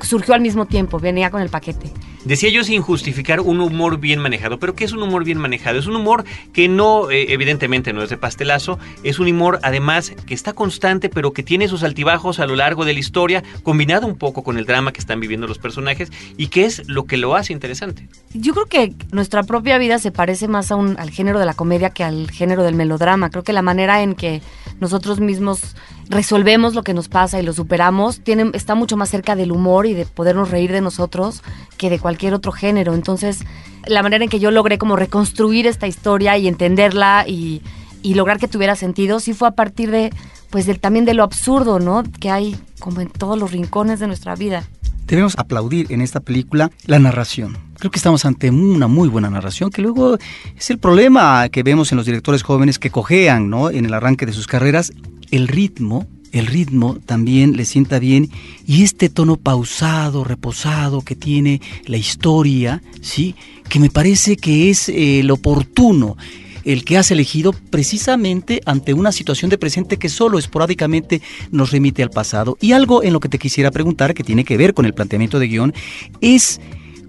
Surgió 0.00 0.34
al 0.34 0.40
mismo 0.40 0.66
tiempo, 0.66 0.98
venía 0.98 1.30
con 1.30 1.42
el 1.42 1.48
paquete. 1.48 1.92
Decía 2.24 2.50
yo 2.50 2.62
sin 2.62 2.82
justificar 2.82 3.40
un 3.40 3.60
humor 3.60 3.98
bien 3.98 4.20
manejado, 4.20 4.58
pero 4.60 4.76
¿qué 4.76 4.84
es 4.84 4.92
un 4.92 5.02
humor 5.02 5.24
bien 5.24 5.38
manejado? 5.38 5.78
Es 5.78 5.86
un 5.86 5.96
humor 5.96 6.24
que 6.52 6.68
no, 6.68 7.10
eh, 7.10 7.32
evidentemente 7.32 7.92
no 7.92 8.02
es 8.02 8.10
de 8.10 8.16
pastelazo, 8.16 8.78
es 9.02 9.18
un 9.18 9.26
humor 9.28 9.58
además 9.64 10.12
que 10.24 10.32
está 10.34 10.52
constante, 10.52 11.08
pero 11.08 11.32
que 11.32 11.42
tiene 11.42 11.66
sus 11.66 11.82
altibajos 11.82 12.38
a 12.38 12.46
lo 12.46 12.54
largo 12.54 12.84
de 12.84 12.92
la 12.92 13.00
historia, 13.00 13.42
combinado 13.64 14.06
un 14.06 14.16
poco 14.16 14.44
con 14.44 14.56
el 14.56 14.66
drama 14.66 14.92
que 14.92 15.00
están 15.00 15.18
viviendo 15.18 15.48
los 15.48 15.58
personajes 15.58 16.12
y 16.36 16.46
que 16.46 16.64
es 16.64 16.88
lo 16.88 17.06
que 17.06 17.16
lo 17.16 17.34
hace 17.34 17.52
interesante. 17.52 18.06
Yo 18.34 18.52
creo 18.54 18.66
que 18.66 18.92
nuestra 19.10 19.42
propia 19.42 19.76
vida 19.78 19.98
se 19.98 20.12
parece 20.12 20.46
más 20.46 20.70
a 20.70 20.76
un- 20.76 20.96
al 21.00 21.10
género 21.10 21.40
de 21.40 21.46
la 21.46 21.54
comedia 21.54 21.90
que 21.90 22.04
al 22.04 22.30
género 22.30 22.62
del 22.62 22.76
melodrama. 22.76 23.30
Creo 23.30 23.42
que 23.42 23.52
la 23.52 23.62
manera 23.62 24.00
en 24.02 24.14
que 24.14 24.42
nosotros 24.80 25.18
mismos 25.18 25.74
resolvemos 26.08 26.74
lo 26.74 26.82
que 26.82 26.94
nos 26.94 27.08
pasa 27.08 27.40
y 27.40 27.44
lo 27.44 27.52
superamos 27.52 28.20
tiene, 28.20 28.50
está 28.54 28.74
mucho 28.74 28.96
más 28.96 29.08
cerca 29.10 29.36
del 29.36 29.52
humor 29.52 29.86
y 29.86 29.94
de 29.94 30.06
podernos 30.06 30.50
reír 30.50 30.72
de 30.72 30.80
nosotros 30.80 31.42
que 31.76 31.90
de 31.90 31.98
cualquier 31.98 32.34
otro 32.34 32.52
género. 32.52 32.94
Entonces, 32.94 33.40
la 33.86 34.02
manera 34.02 34.24
en 34.24 34.30
que 34.30 34.38
yo 34.38 34.50
logré 34.50 34.78
como 34.78 34.96
reconstruir 34.96 35.66
esta 35.66 35.86
historia 35.86 36.36
y 36.38 36.48
entenderla 36.48 37.24
y, 37.26 37.62
lograr 38.02 38.38
que 38.38 38.48
tuviera 38.48 38.76
sentido, 38.76 39.20
sí 39.20 39.32
fue 39.32 39.48
a 39.48 39.52
partir 39.52 39.90
de, 39.90 40.12
pues, 40.50 40.68
también 40.80 41.04
de 41.04 41.14
lo 41.14 41.22
absurdo, 41.22 41.78
¿no? 41.78 42.02
Que 42.20 42.30
hay 42.30 42.56
como 42.78 43.00
en 43.00 43.08
todos 43.08 43.38
los 43.38 43.52
rincones 43.52 44.00
de 44.00 44.06
nuestra 44.06 44.34
vida. 44.34 44.64
Debemos 45.06 45.34
aplaudir 45.38 45.92
en 45.92 46.00
esta 46.00 46.20
película 46.20 46.70
la 46.86 46.98
narración. 46.98 47.58
Creo 47.78 47.90
que 47.90 47.98
estamos 47.98 48.24
ante 48.24 48.50
una 48.50 48.86
muy 48.86 49.08
buena 49.08 49.28
narración, 49.28 49.70
que 49.70 49.82
luego 49.82 50.16
es 50.56 50.70
el 50.70 50.78
problema 50.78 51.48
que 51.48 51.62
vemos 51.62 51.90
en 51.92 51.96
los 51.96 52.06
directores 52.06 52.42
jóvenes 52.42 52.78
que 52.78 52.90
cojean 52.90 53.50
¿no? 53.50 53.70
en 53.70 53.84
el 53.84 53.94
arranque 53.94 54.26
de 54.26 54.32
sus 54.32 54.46
carreras. 54.46 54.92
El 55.32 55.48
ritmo, 55.48 56.06
el 56.30 56.46
ritmo 56.46 56.98
también 57.04 57.56
le 57.56 57.64
sienta 57.64 57.98
bien 57.98 58.30
y 58.66 58.82
este 58.82 59.08
tono 59.08 59.36
pausado, 59.36 60.24
reposado 60.24 61.00
que 61.00 61.16
tiene 61.16 61.60
la 61.86 61.96
historia, 61.96 62.82
¿sí? 63.00 63.34
que 63.68 63.80
me 63.80 63.90
parece 63.90 64.36
que 64.36 64.70
es 64.70 64.88
eh, 64.90 65.20
el 65.20 65.30
oportuno 65.30 66.16
el 66.64 66.84
que 66.84 66.96
has 66.96 67.10
elegido 67.10 67.52
precisamente 67.52 68.60
ante 68.66 68.94
una 68.94 69.10
situación 69.10 69.50
de 69.50 69.58
presente 69.58 69.96
que 69.96 70.08
solo 70.08 70.38
esporádicamente 70.38 71.20
nos 71.50 71.72
remite 71.72 72.02
al 72.02 72.10
pasado. 72.10 72.56
Y 72.60 72.72
algo 72.72 73.02
en 73.02 73.12
lo 73.12 73.18
que 73.18 73.28
te 73.28 73.38
quisiera 73.38 73.70
preguntar, 73.70 74.14
que 74.14 74.22
tiene 74.22 74.44
que 74.44 74.56
ver 74.56 74.74
con 74.74 74.84
el 74.84 74.94
planteamiento 74.94 75.38
de 75.38 75.48
guion, 75.48 75.74
es 76.20 76.60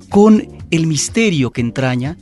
con 0.10 0.48
el 0.72 0.88
misterio 0.88 1.52
que 1.52 1.62
entraña 1.62 2.18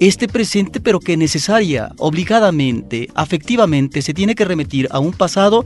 este 0.00 0.28
presente, 0.28 0.80
pero 0.80 0.98
que 0.98 1.16
necesaria, 1.16 1.92
obligadamente, 1.98 3.08
afectivamente, 3.14 4.00
se 4.00 4.14
tiene 4.14 4.34
que 4.34 4.46
remitir 4.46 4.88
a 4.90 4.98
un 4.98 5.12
pasado, 5.12 5.64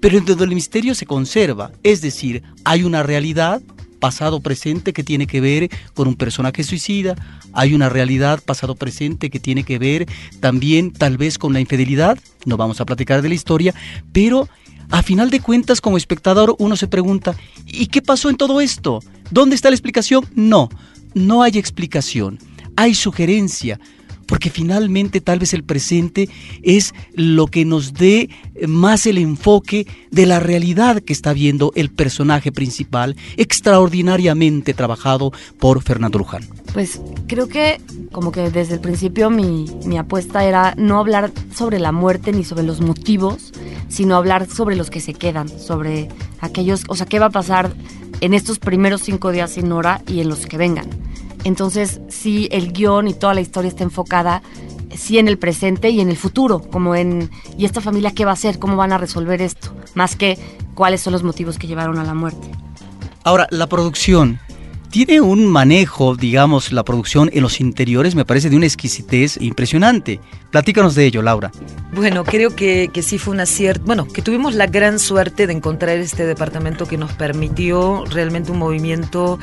pero 0.00 0.16
en 0.16 0.24
donde 0.24 0.44
el 0.44 0.54
misterio 0.54 0.94
se 0.94 1.04
conserva. 1.04 1.72
Es 1.82 2.00
decir, 2.00 2.44
hay 2.64 2.84
una 2.84 3.02
realidad, 3.02 3.60
pasado 3.98 4.40
presente 4.40 4.92
que 4.92 5.04
tiene 5.04 5.26
que 5.26 5.40
ver 5.40 5.68
con 5.94 6.08
un 6.08 6.16
personaje 6.16 6.64
suicida, 6.64 7.14
hay 7.52 7.74
una 7.74 7.88
realidad 7.88 8.42
pasado 8.44 8.74
presente 8.74 9.30
que 9.30 9.38
tiene 9.38 9.62
que 9.62 9.78
ver 9.78 10.06
también 10.40 10.92
tal 10.92 11.16
vez 11.16 11.38
con 11.38 11.52
la 11.52 11.60
infidelidad, 11.60 12.18
no 12.44 12.56
vamos 12.56 12.80
a 12.80 12.84
platicar 12.84 13.22
de 13.22 13.28
la 13.28 13.34
historia, 13.34 13.74
pero 14.12 14.48
a 14.90 15.02
final 15.02 15.30
de 15.30 15.40
cuentas 15.40 15.80
como 15.80 15.96
espectador 15.96 16.56
uno 16.58 16.76
se 16.76 16.88
pregunta, 16.88 17.36
¿y 17.66 17.86
qué 17.86 18.02
pasó 18.02 18.28
en 18.28 18.36
todo 18.36 18.60
esto? 18.60 19.00
¿Dónde 19.30 19.54
está 19.54 19.70
la 19.70 19.76
explicación? 19.76 20.26
No, 20.34 20.68
no 21.14 21.42
hay 21.42 21.56
explicación, 21.56 22.38
hay 22.82 22.96
sugerencia, 22.96 23.78
porque 24.26 24.50
finalmente 24.50 25.20
tal 25.20 25.38
vez 25.38 25.54
el 25.54 25.62
presente 25.62 26.28
es 26.64 26.94
lo 27.14 27.46
que 27.46 27.64
nos 27.64 27.94
dé 27.94 28.28
más 28.66 29.06
el 29.06 29.18
enfoque 29.18 29.86
de 30.10 30.26
la 30.26 30.40
realidad 30.40 31.00
que 31.00 31.12
está 31.12 31.32
viendo 31.32 31.70
el 31.76 31.90
personaje 31.90 32.50
principal, 32.50 33.14
extraordinariamente 33.36 34.74
trabajado 34.74 35.30
por 35.60 35.80
Fernando 35.80 36.18
Luján. 36.18 36.42
Pues 36.72 37.00
creo 37.28 37.46
que 37.46 37.80
como 38.10 38.32
que 38.32 38.50
desde 38.50 38.74
el 38.74 38.80
principio 38.80 39.30
mi, 39.30 39.66
mi 39.84 39.96
apuesta 39.96 40.44
era 40.44 40.74
no 40.76 40.98
hablar 40.98 41.30
sobre 41.54 41.78
la 41.78 41.92
muerte 41.92 42.32
ni 42.32 42.42
sobre 42.42 42.64
los 42.64 42.80
motivos, 42.80 43.52
sino 43.88 44.16
hablar 44.16 44.48
sobre 44.48 44.74
los 44.74 44.90
que 44.90 45.00
se 45.00 45.14
quedan, 45.14 45.48
sobre 45.48 46.08
aquellos, 46.40 46.82
o 46.88 46.96
sea, 46.96 47.06
qué 47.06 47.20
va 47.20 47.26
a 47.26 47.30
pasar 47.30 47.72
en 48.20 48.34
estos 48.34 48.58
primeros 48.58 49.02
cinco 49.02 49.30
días 49.30 49.52
sin 49.52 49.70
hora 49.70 50.02
y 50.08 50.20
en 50.20 50.28
los 50.28 50.46
que 50.46 50.56
vengan. 50.56 51.01
Entonces, 51.44 52.00
sí, 52.08 52.48
el 52.52 52.72
guion 52.72 53.08
y 53.08 53.14
toda 53.14 53.34
la 53.34 53.40
historia 53.40 53.68
está 53.68 53.84
enfocada 53.84 54.42
sí 54.96 55.18
en 55.18 55.28
el 55.28 55.38
presente 55.38 55.90
y 55.90 56.00
en 56.00 56.08
el 56.08 56.16
futuro, 56.16 56.60
como 56.60 56.94
en 56.94 57.30
¿y 57.56 57.64
esta 57.64 57.80
familia 57.80 58.12
qué 58.12 58.24
va 58.24 58.32
a 58.32 58.34
hacer? 58.34 58.58
¿Cómo 58.58 58.76
van 58.76 58.92
a 58.92 58.98
resolver 58.98 59.40
esto? 59.42 59.74
Más 59.94 60.16
que 60.16 60.38
cuáles 60.74 61.00
son 61.00 61.12
los 61.12 61.22
motivos 61.22 61.58
que 61.58 61.66
llevaron 61.66 61.98
a 61.98 62.04
la 62.04 62.14
muerte. 62.14 62.48
Ahora, 63.24 63.46
la 63.50 63.68
producción 63.68 64.40
tiene 64.90 65.22
un 65.22 65.46
manejo, 65.46 66.16
digamos, 66.16 66.70
la 66.70 66.84
producción 66.84 67.30
en 67.32 67.42
los 67.42 67.60
interiores, 67.60 68.14
me 68.14 68.26
parece 68.26 68.50
de 68.50 68.56
una 68.56 68.66
exquisitez 68.66 69.38
impresionante. 69.40 70.20
Platícanos 70.50 70.94
de 70.94 71.06
ello, 71.06 71.22
Laura. 71.22 71.50
Bueno, 71.94 72.24
creo 72.24 72.54
que, 72.54 72.90
que 72.92 73.02
sí 73.02 73.16
fue 73.16 73.32
una 73.32 73.46
cierta, 73.46 73.82
bueno, 73.86 74.06
que 74.06 74.20
tuvimos 74.20 74.54
la 74.54 74.66
gran 74.66 74.98
suerte 74.98 75.46
de 75.46 75.54
encontrar 75.54 75.96
este 75.96 76.26
departamento 76.26 76.86
que 76.86 76.98
nos 76.98 77.12
permitió 77.12 78.04
realmente 78.04 78.52
un 78.52 78.58
movimiento 78.58 79.38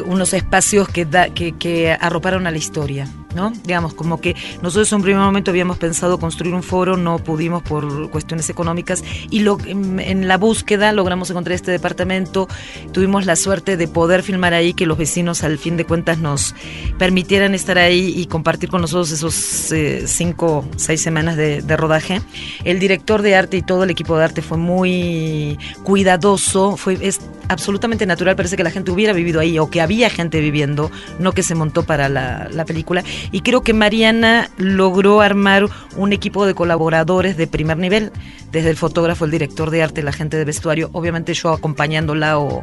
unos 0.00 0.32
espacios 0.32 0.88
que, 0.88 1.04
da, 1.04 1.28
que, 1.28 1.52
que 1.52 1.92
arroparon 1.92 2.46
a 2.46 2.50
la 2.50 2.58
historia. 2.58 3.08
¿no? 3.34 3.52
Digamos, 3.64 3.94
como 3.94 4.20
que 4.20 4.34
nosotros 4.62 4.90
en 4.92 4.96
un 4.96 5.02
primer 5.02 5.22
momento 5.22 5.50
habíamos 5.50 5.78
pensado 5.78 6.18
construir 6.18 6.54
un 6.54 6.62
foro, 6.62 6.96
no 6.96 7.18
pudimos 7.18 7.62
por 7.62 8.10
cuestiones 8.10 8.48
económicas 8.48 9.02
y 9.30 9.40
lo, 9.40 9.58
en, 9.66 10.00
en, 10.00 10.28
la 10.28 10.38
búsqueda 10.38 10.92
logramos 10.92 11.30
encontrar 11.30 11.54
este 11.54 11.70
departamento, 11.70 12.48
tuvimos 12.92 13.26
la 13.26 13.36
suerte 13.36 13.76
de 13.76 13.88
poder 13.88 14.22
filmar 14.22 14.54
ahí, 14.54 14.72
que 14.72 14.86
los 14.86 14.96
vecinos 14.96 15.42
al 15.42 15.58
fin 15.58 15.76
de 15.76 15.84
cuentas 15.84 16.18
nos 16.18 16.54
permitieran 16.98 17.54
estar 17.54 17.78
ahí 17.78 18.14
y 18.16 18.26
compartir 18.26 18.70
con 18.70 18.80
nosotros 18.80 19.10
esos 19.10 19.72
eh, 19.72 20.04
cinco, 20.06 20.64
seis 20.76 21.00
semanas 21.00 21.36
de, 21.36 21.62
de, 21.62 21.76
rodaje. 21.76 22.20
El 22.64 22.78
director 22.78 23.22
de 23.22 23.34
arte 23.34 23.56
y 23.56 23.62
todo 23.62 23.84
el 23.84 23.90
equipo 23.90 24.16
de 24.16 24.24
arte 24.24 24.42
fue 24.42 24.58
muy 24.58 25.58
cuidadoso, 25.82 26.76
fue, 26.76 26.98
es 27.00 27.20
absolutamente 27.54 28.06
natural, 28.06 28.36
parece 28.36 28.56
que 28.56 28.62
la 28.62 28.70
gente 28.70 28.90
hubiera 28.90 29.12
vivido 29.12 29.40
ahí 29.40 29.58
o 29.58 29.70
que 29.70 29.80
había 29.80 30.10
gente 30.10 30.40
viviendo, 30.40 30.90
no 31.18 31.32
que 31.32 31.42
se 31.42 31.54
montó 31.54 31.84
para 31.84 32.08
la, 32.08 32.48
la 32.52 32.64
película. 32.64 33.02
Y 33.32 33.40
creo 33.40 33.62
que 33.62 33.72
Mariana 33.72 34.50
logró 34.58 35.20
armar 35.20 35.66
un 35.96 36.12
equipo 36.12 36.46
de 36.46 36.54
colaboradores 36.54 37.36
de 37.36 37.46
primer 37.46 37.78
nivel, 37.78 38.12
desde 38.52 38.70
el 38.70 38.76
fotógrafo, 38.76 39.24
el 39.24 39.30
director 39.30 39.70
de 39.70 39.82
arte, 39.82 40.02
la 40.02 40.12
gente 40.12 40.36
de 40.36 40.44
vestuario, 40.44 40.90
obviamente 40.92 41.34
yo 41.34 41.50
acompañándola 41.50 42.38
o 42.38 42.62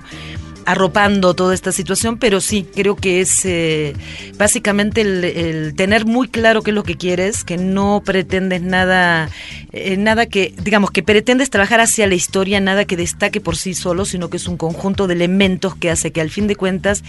arropando 0.65 1.33
toda 1.33 1.53
esta 1.53 1.71
situación, 1.71 2.17
pero 2.17 2.41
sí 2.41 2.65
creo 2.75 2.95
que 2.95 3.21
es 3.21 3.45
eh, 3.45 3.93
básicamente 4.37 5.01
el, 5.01 5.73
tener 5.75 6.05
muy 6.05 6.27
claro 6.27 6.61
qué 6.61 6.71
es 6.71 6.75
lo 6.75 6.83
que 6.83 6.97
quieres, 6.97 7.43
que 7.43 7.57
no 7.57 8.01
pretendes 8.05 8.61
nada, 8.61 9.29
eh, 9.71 9.97
nada 9.97 10.25
que, 10.25 10.53
digamos, 10.61 10.91
que 10.91 11.03
pretendes 11.03 11.49
trabajar 11.49 11.79
hacia 11.79 12.07
la 12.07 12.15
historia, 12.15 12.59
nada 12.59 12.85
que 12.85 12.97
destaque 12.97 13.41
por 13.41 13.55
sí 13.55 13.73
solo, 13.73 14.05
sino 14.05 14.29
que 14.29 14.37
es 14.37 14.47
un 14.47 14.57
conjunto 14.57 15.07
de 15.07 15.13
elementos 15.13 15.75
que 15.75 15.89
hace 15.89 16.11
que 16.11 16.21
al 16.21 16.29
fin 16.29 16.47
de 16.47 16.55
cuentas 16.55 17.03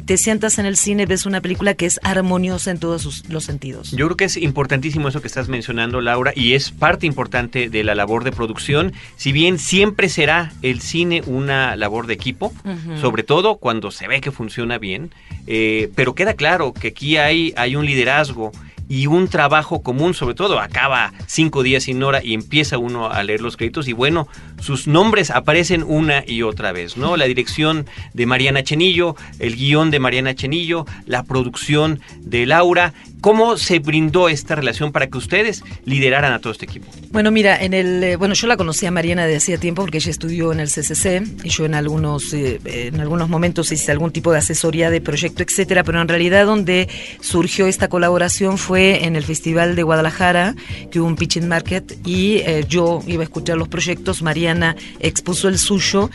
te 0.00 0.16
sientas 0.16 0.58
en 0.58 0.66
el 0.66 0.76
cine, 0.76 1.06
ves 1.06 1.26
una 1.26 1.40
película 1.40 1.74
que 1.74 1.86
es 1.86 2.00
armoniosa 2.02 2.70
en 2.70 2.78
todos 2.78 3.02
sus, 3.02 3.28
los 3.28 3.44
sentidos. 3.44 3.92
Yo 3.92 4.06
creo 4.06 4.16
que 4.16 4.24
es 4.24 4.36
importantísimo 4.36 5.08
eso 5.08 5.20
que 5.20 5.26
estás 5.26 5.48
mencionando, 5.48 6.00
Laura, 6.00 6.32
y 6.34 6.54
es 6.54 6.70
parte 6.70 7.06
importante 7.06 7.68
de 7.68 7.84
la 7.84 7.94
labor 7.94 8.24
de 8.24 8.32
producción. 8.32 8.92
Si 9.16 9.32
bien 9.32 9.58
siempre 9.58 10.08
será 10.08 10.52
el 10.62 10.80
cine 10.80 11.22
una 11.26 11.76
labor 11.76 12.06
de 12.06 12.14
equipo, 12.14 12.52
uh 12.64 12.68
-huh. 12.68 13.00
sobre 13.00 13.22
todo 13.22 13.56
cuando 13.56 13.90
se 13.90 14.08
ve 14.08 14.20
que 14.20 14.30
funciona 14.30 14.78
bien, 14.78 15.10
eh, 15.46 15.90
pero 15.94 16.14
queda 16.14 16.34
claro 16.34 16.72
que 16.72 16.88
aquí 16.88 17.16
hay, 17.16 17.52
hay 17.56 17.76
un 17.76 17.86
liderazgo 17.86 18.52
y 18.88 19.06
un 19.06 19.28
trabajo 19.28 19.82
común, 19.82 20.14
sobre 20.14 20.34
todo 20.34 20.60
acaba 20.60 21.12
cinco 21.26 21.62
días 21.62 21.84
sin 21.84 22.02
hora 22.02 22.22
y 22.22 22.34
empieza 22.34 22.78
uno 22.78 23.10
a 23.10 23.22
leer 23.22 23.40
los 23.40 23.56
créditos 23.56 23.88
y 23.88 23.92
bueno, 23.92 24.28
sus 24.60 24.86
nombres 24.86 25.30
aparecen 25.30 25.82
una 25.82 26.24
y 26.26 26.42
otra 26.42 26.72
vez, 26.72 26.96
¿no? 26.96 27.16
La 27.16 27.24
dirección 27.24 27.86
de 28.14 28.26
Mariana 28.26 28.62
Chenillo, 28.62 29.16
el 29.38 29.56
guion 29.56 29.90
de 29.90 29.98
Mariana 29.98 30.34
Chenillo, 30.34 30.86
la 31.06 31.24
producción 31.24 32.00
de 32.20 32.46
Laura. 32.46 32.92
¿Cómo 33.20 33.56
se 33.56 33.80
brindó 33.80 34.28
esta 34.28 34.54
relación 34.54 34.92
para 34.92 35.08
que 35.08 35.18
ustedes 35.18 35.64
lideraran 35.84 36.32
a 36.32 36.38
todo 36.38 36.52
este 36.52 36.66
equipo? 36.66 36.86
Bueno, 37.10 37.30
mira, 37.30 37.60
en 37.60 37.74
el 37.74 38.04
eh, 38.04 38.16
bueno, 38.16 38.34
yo 38.34 38.46
la 38.46 38.56
conocí 38.56 38.86
a 38.86 38.90
Mariana 38.90 39.26
de 39.26 39.36
hacía 39.36 39.58
tiempo 39.58 39.82
porque 39.82 39.98
ella 39.98 40.10
estudió 40.10 40.52
en 40.52 40.60
el 40.60 40.68
CCC 40.68 41.44
y 41.44 41.48
yo 41.48 41.64
en 41.64 41.74
algunos 41.74 42.32
eh, 42.32 42.60
en 42.64 43.00
algunos 43.00 43.28
momentos 43.28 43.72
hice 43.72 43.90
algún 43.90 44.12
tipo 44.12 44.32
de 44.32 44.38
asesoría 44.38 44.90
de 44.90 45.00
proyecto, 45.00 45.42
etcétera, 45.42 45.82
pero 45.82 46.00
en 46.00 46.08
realidad 46.08 46.46
donde 46.46 46.88
surgió 47.20 47.66
esta 47.66 47.88
colaboración 47.88 48.58
fue 48.58 48.75
en 48.76 49.16
el 49.16 49.24
Festival 49.24 49.76
de 49.76 49.82
Guadalajara, 49.82 50.54
que 50.90 51.00
hubo 51.00 51.08
un 51.08 51.16
pitching 51.16 51.48
market 51.48 51.98
y 52.06 52.38
eh, 52.38 52.64
yo 52.68 53.02
iba 53.06 53.22
a 53.22 53.24
escuchar 53.24 53.56
los 53.56 53.68
proyectos, 53.68 54.22
Mariana 54.22 54.76
expuso 55.00 55.48
el 55.48 55.58
suyo 55.58 56.10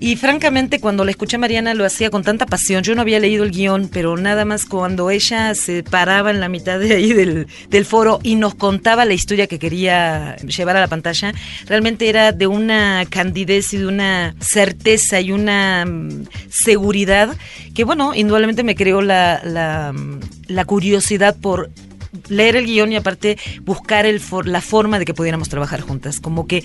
y 0.00 0.16
francamente, 0.16 0.80
cuando 0.80 1.04
la 1.04 1.12
escuché 1.12 1.36
a 1.36 1.38
Mariana 1.38 1.72
lo 1.72 1.84
hacía 1.84 2.10
con 2.10 2.24
tanta 2.24 2.46
pasión. 2.46 2.82
Yo 2.82 2.94
no 2.94 3.00
había 3.00 3.20
leído 3.20 3.44
el 3.44 3.50
guion, 3.50 3.88
pero 3.90 4.16
nada 4.16 4.44
más 4.44 4.66
cuando 4.66 5.08
ella 5.10 5.54
se 5.54 5.82
paraba 5.82 6.30
en 6.30 6.40
la 6.40 6.48
mitad 6.48 6.78
de 6.78 6.94
ahí 6.94 7.12
del, 7.12 7.46
foro 7.86 8.18
y 8.22 8.34
nos 8.34 8.54
contaba 8.54 9.04
la 9.04 9.14
historia 9.14 9.46
que 9.46 9.58
quería 9.58 10.36
llevar 10.36 10.76
a 10.76 10.80
la 10.80 10.88
pantalla, 10.88 11.32
realmente 11.66 12.08
era 12.08 12.32
de 12.32 12.46
una 12.46 13.06
candidez 13.08 13.72
y 13.72 13.78
de 13.78 13.86
una 13.86 14.34
certeza 14.40 15.20
y 15.20 15.32
una 15.32 15.84
um, 15.86 16.24
seguridad 16.50 17.36
que, 17.74 17.84
bueno, 17.84 18.14
indudablemente 18.14 18.62
me 18.62 18.74
creó 18.74 19.00
la, 19.00 19.40
la 19.42 20.64
curiosidad 20.66 21.36
por 21.40 21.70
leer 22.28 22.56
el 22.56 22.66
guion 22.66 22.92
y 22.92 22.96
aparte 22.96 23.38
buscar 23.62 24.06
el 24.06 24.20
for 24.20 24.46
la 24.46 24.60
forma 24.60 24.98
de 24.98 25.04
que 25.04 25.14
pudiéramos 25.14 25.48
trabajar 25.48 25.80
juntas. 25.80 26.20
Como 26.20 26.46
que 26.46 26.64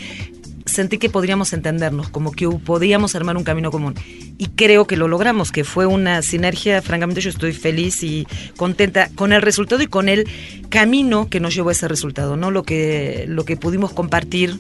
sentí 0.70 0.98
que 0.98 1.10
podríamos 1.10 1.52
entendernos, 1.54 2.10
como 2.10 2.32
que 2.32 2.48
podíamos 2.48 3.16
armar 3.16 3.36
un 3.38 3.44
camino 3.44 3.72
común. 3.72 3.96
Y 4.38 4.48
creo 4.48 4.88
que 4.88 4.96
lo 4.96 5.08
logramos, 5.08 5.52
que 5.52 5.64
fue 5.64 5.86
una 5.86 6.22
sinergia, 6.22 6.82
francamente 6.82 7.22
yo 7.22 7.30
estoy 7.30 7.52
feliz 7.52 8.04
y 8.04 8.26
contenta 8.56 9.10
con 9.16 9.34
el 9.34 9.42
resultado 9.42 9.82
y 9.82 9.88
con 9.88 10.08
el 10.08 10.28
camino 10.70 11.28
que 11.30 11.40
nos 11.40 11.54
llevó 11.54 11.70
a 11.70 11.72
ese 11.74 11.88
resultado, 11.88 12.38
¿no? 12.38 12.52
Lo 12.52 12.64
que, 12.64 13.26
lo 13.28 13.44
que 13.44 13.58
pudimos 13.58 13.92
compartir 13.92 14.58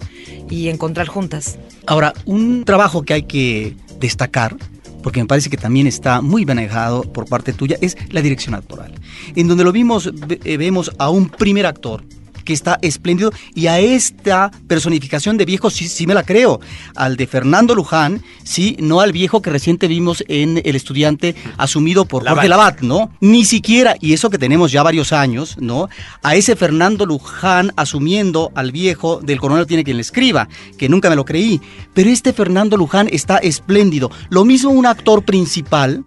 y 0.49 0.67
encontrar 0.69 1.07
juntas. 1.07 1.57
Ahora, 1.85 2.13
un 2.25 2.65
trabajo 2.65 3.03
que 3.03 3.13
hay 3.13 3.23
que 3.23 3.75
destacar 3.99 4.57
porque 5.03 5.21
me 5.21 5.27
parece 5.27 5.49
que 5.49 5.57
también 5.57 5.87
está 5.87 6.21
muy 6.21 6.45
manejado 6.45 7.03
por 7.03 7.25
parte 7.25 7.53
tuya, 7.53 7.77
es 7.81 7.97
la 8.11 8.21
dirección 8.21 8.55
actoral. 8.55 8.93
En 9.35 9.47
donde 9.47 9.63
lo 9.63 9.71
vimos, 9.71 10.11
vemos 10.43 10.91
a 10.97 11.09
un 11.09 11.29
primer 11.29 11.65
actor 11.65 12.03
que 12.49 12.53
está 12.53 12.79
espléndido 12.81 13.31
y 13.53 13.67
a 13.67 13.77
esta 13.79 14.49
personificación 14.67 15.37
de 15.37 15.45
viejo 15.45 15.69
sí, 15.69 15.87
sí 15.87 16.07
me 16.07 16.15
la 16.15 16.23
creo, 16.23 16.59
al 16.95 17.15
de 17.15 17.27
Fernando 17.27 17.75
Luján, 17.75 18.23
sí, 18.43 18.75
no 18.79 19.01
al 19.01 19.11
viejo 19.11 19.43
que 19.43 19.51
reciente 19.51 19.87
vimos 19.87 20.23
en 20.27 20.59
El 20.65 20.75
Estudiante 20.75 21.35
asumido 21.57 22.05
por. 22.05 22.27
Jorge 22.27 22.49
Labat, 22.49 22.81
¿no? 22.81 23.11
Ni 23.21 23.45
siquiera, 23.45 23.97
y 24.01 24.13
eso 24.13 24.31
que 24.31 24.39
tenemos 24.39 24.71
ya 24.71 24.81
varios 24.81 25.13
años, 25.13 25.57
¿no? 25.59 25.89
A 26.23 26.33
ese 26.33 26.55
Fernando 26.55 27.05
Luján 27.05 27.71
asumiendo 27.75 28.51
al 28.55 28.71
viejo 28.71 29.19
del 29.21 29.39
coronel 29.39 29.67
tiene 29.67 29.83
quien 29.83 29.97
le 29.97 30.01
escriba, 30.01 30.49
que 30.79 30.89
nunca 30.89 31.11
me 31.11 31.15
lo 31.15 31.25
creí, 31.25 31.61
pero 31.93 32.09
este 32.09 32.33
Fernando 32.33 32.77
Luján 32.77 33.09
está 33.11 33.37
espléndido. 33.37 34.09
Lo 34.31 34.43
mismo 34.43 34.71
un 34.71 34.87
actor 34.87 35.23
principal, 35.23 36.03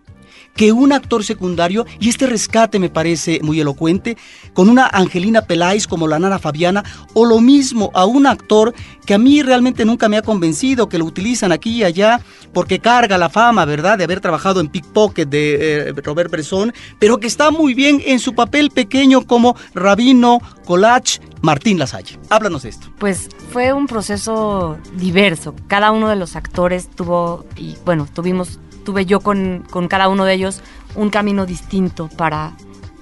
que 0.54 0.72
un 0.72 0.92
actor 0.92 1.24
secundario, 1.24 1.86
y 1.98 2.08
este 2.08 2.26
rescate 2.26 2.78
me 2.78 2.90
parece 2.90 3.40
muy 3.42 3.60
elocuente, 3.60 4.16
con 4.52 4.68
una 4.68 4.86
Angelina 4.86 5.42
Peláez 5.42 5.86
como 5.86 6.06
la 6.06 6.18
nana 6.18 6.38
Fabiana, 6.38 6.84
o 7.14 7.24
lo 7.24 7.40
mismo 7.40 7.90
a 7.94 8.04
un 8.04 8.26
actor 8.26 8.74
que 9.06 9.14
a 9.14 9.18
mí 9.18 9.42
realmente 9.42 9.84
nunca 9.84 10.08
me 10.08 10.16
ha 10.16 10.22
convencido, 10.22 10.88
que 10.88 10.98
lo 10.98 11.04
utilizan 11.04 11.52
aquí 11.52 11.76
y 11.76 11.84
allá, 11.84 12.20
porque 12.52 12.78
carga 12.78 13.18
la 13.18 13.30
fama, 13.30 13.64
¿verdad?, 13.64 13.98
de 13.98 14.04
haber 14.04 14.20
trabajado 14.20 14.60
en 14.60 14.68
Pickpocket 14.68 15.28
de 15.28 15.88
eh, 15.88 15.92
Robert 16.02 16.30
Bresson, 16.30 16.72
pero 16.98 17.18
que 17.18 17.26
está 17.26 17.50
muy 17.50 17.74
bien 17.74 18.02
en 18.04 18.18
su 18.18 18.34
papel 18.34 18.70
pequeño 18.70 19.26
como 19.26 19.56
Rabino 19.74 20.40
Colach 20.64 21.18
Martín 21.40 21.78
Lasalle. 21.78 22.18
Háblanos 22.30 22.62
de 22.62 22.68
esto. 22.68 22.88
Pues 22.98 23.28
fue 23.50 23.72
un 23.72 23.86
proceso 23.86 24.78
diverso. 24.94 25.54
Cada 25.66 25.90
uno 25.90 26.08
de 26.08 26.16
los 26.16 26.36
actores 26.36 26.88
tuvo, 26.88 27.44
y 27.56 27.76
bueno, 27.84 28.06
tuvimos 28.12 28.60
tuve 28.84 29.06
yo 29.06 29.20
con, 29.20 29.64
con 29.70 29.88
cada 29.88 30.08
uno 30.08 30.24
de 30.24 30.34
ellos 30.34 30.62
un 30.94 31.10
camino 31.10 31.46
distinto 31.46 32.08
para, 32.08 32.52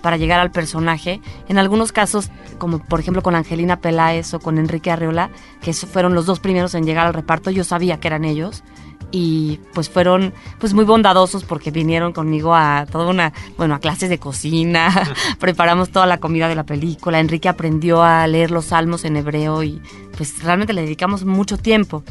para 0.00 0.16
llegar 0.16 0.40
al 0.40 0.50
personaje. 0.50 1.20
En 1.48 1.58
algunos 1.58 1.92
casos, 1.92 2.30
como 2.58 2.78
por 2.78 3.00
ejemplo 3.00 3.22
con 3.22 3.34
Angelina 3.34 3.76
Peláez 3.80 4.34
o 4.34 4.40
con 4.40 4.58
Enrique 4.58 4.90
Arreola, 4.90 5.30
que 5.60 5.72
fueron 5.72 6.14
los 6.14 6.26
dos 6.26 6.40
primeros 6.40 6.74
en 6.74 6.84
llegar 6.84 7.06
al 7.06 7.14
reparto, 7.14 7.50
yo 7.50 7.64
sabía 7.64 7.98
que 7.98 8.08
eran 8.08 8.24
ellos 8.24 8.62
y 9.12 9.58
pues 9.74 9.90
fueron 9.90 10.32
pues 10.58 10.74
muy 10.74 10.84
bondadosos 10.84 11.44
porque 11.44 11.70
vinieron 11.70 12.12
conmigo 12.12 12.54
a 12.54 12.86
toda 12.90 13.08
una, 13.08 13.32
bueno, 13.56 13.74
a 13.74 13.80
clases 13.80 14.08
de 14.08 14.18
cocina, 14.18 14.92
preparamos 15.38 15.90
toda 15.90 16.06
la 16.06 16.18
comida 16.18 16.48
de 16.48 16.54
la 16.54 16.64
película, 16.64 17.18
Enrique 17.18 17.48
aprendió 17.48 18.02
a 18.02 18.26
leer 18.26 18.50
los 18.50 18.66
salmos 18.66 19.04
en 19.04 19.16
hebreo 19.16 19.62
y 19.62 19.80
pues 20.16 20.42
realmente 20.42 20.72
le 20.72 20.82
dedicamos 20.82 21.24
mucho 21.24 21.56
tiempo. 21.56 22.04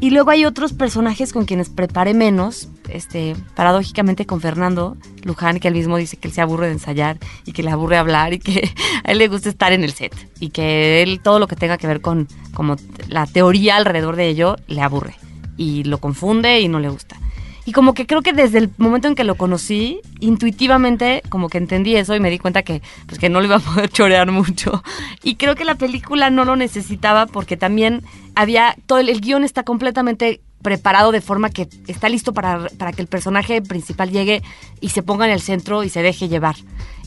Y 0.00 0.10
luego 0.10 0.30
hay 0.30 0.46
otros 0.46 0.72
personajes 0.72 1.34
con 1.34 1.44
quienes 1.44 1.68
preparé 1.68 2.14
menos, 2.14 2.68
este, 2.88 3.36
paradójicamente 3.54 4.24
con 4.24 4.40
Fernando 4.40 4.96
Luján, 5.24 5.60
que 5.60 5.68
él 5.68 5.74
mismo 5.74 5.98
dice 5.98 6.16
que 6.16 6.26
él 6.26 6.32
se 6.32 6.40
aburre 6.40 6.66
de 6.66 6.72
ensayar 6.72 7.18
y 7.44 7.52
que 7.52 7.62
le 7.62 7.70
aburre 7.70 7.98
hablar 7.98 8.32
y 8.32 8.38
que 8.38 8.72
a 9.04 9.12
él 9.12 9.18
le 9.18 9.28
gusta 9.28 9.50
estar 9.50 9.74
en 9.74 9.84
el 9.84 9.92
set 9.92 10.14
y 10.40 10.50
que 10.50 11.02
él 11.02 11.20
todo 11.20 11.38
lo 11.38 11.46
que 11.46 11.56
tenga 11.56 11.76
que 11.76 11.86
ver 11.86 12.00
con 12.00 12.28
como 12.54 12.76
la 13.08 13.26
teoría 13.26 13.76
alrededor 13.76 14.16
de 14.16 14.28
ello 14.28 14.56
le 14.68 14.80
aburre 14.80 15.16
y 15.58 15.84
lo 15.84 15.98
confunde 15.98 16.60
y 16.60 16.68
no 16.68 16.80
le 16.80 16.88
gusta. 16.88 17.18
Y 17.64 17.72
como 17.72 17.94
que 17.94 18.06
creo 18.06 18.22
que 18.22 18.32
desde 18.32 18.58
el 18.58 18.70
momento 18.78 19.08
en 19.08 19.14
que 19.14 19.24
lo 19.24 19.34
conocí, 19.34 20.00
intuitivamente 20.20 21.22
como 21.28 21.48
que 21.48 21.58
entendí 21.58 21.96
eso 21.96 22.14
y 22.14 22.20
me 22.20 22.30
di 22.30 22.38
cuenta 22.38 22.62
que, 22.62 22.82
pues, 23.06 23.18
que 23.18 23.28
no 23.28 23.40
lo 23.40 23.46
iba 23.46 23.56
a 23.56 23.60
poder 23.60 23.88
chorear 23.90 24.30
mucho. 24.30 24.82
Y 25.22 25.36
creo 25.36 25.54
que 25.54 25.64
la 25.64 25.74
película 25.74 26.30
no 26.30 26.44
lo 26.44 26.56
necesitaba 26.56 27.26
porque 27.26 27.56
también 27.56 28.02
había, 28.34 28.76
todo 28.86 28.98
el, 28.98 29.08
el 29.08 29.20
guion 29.20 29.44
está 29.44 29.62
completamente 29.62 30.40
preparado 30.62 31.10
de 31.10 31.20
forma 31.20 31.50
que 31.50 31.68
está 31.86 32.08
listo 32.08 32.32
para, 32.34 32.68
para, 32.78 32.92
que 32.92 33.02
el 33.02 33.08
personaje 33.08 33.62
principal 33.62 34.10
llegue 34.10 34.42
y 34.80 34.90
se 34.90 35.02
ponga 35.02 35.24
en 35.24 35.32
el 35.32 35.40
centro 35.40 35.84
y 35.84 35.88
se 35.88 36.02
deje 36.02 36.28
llevar. 36.28 36.56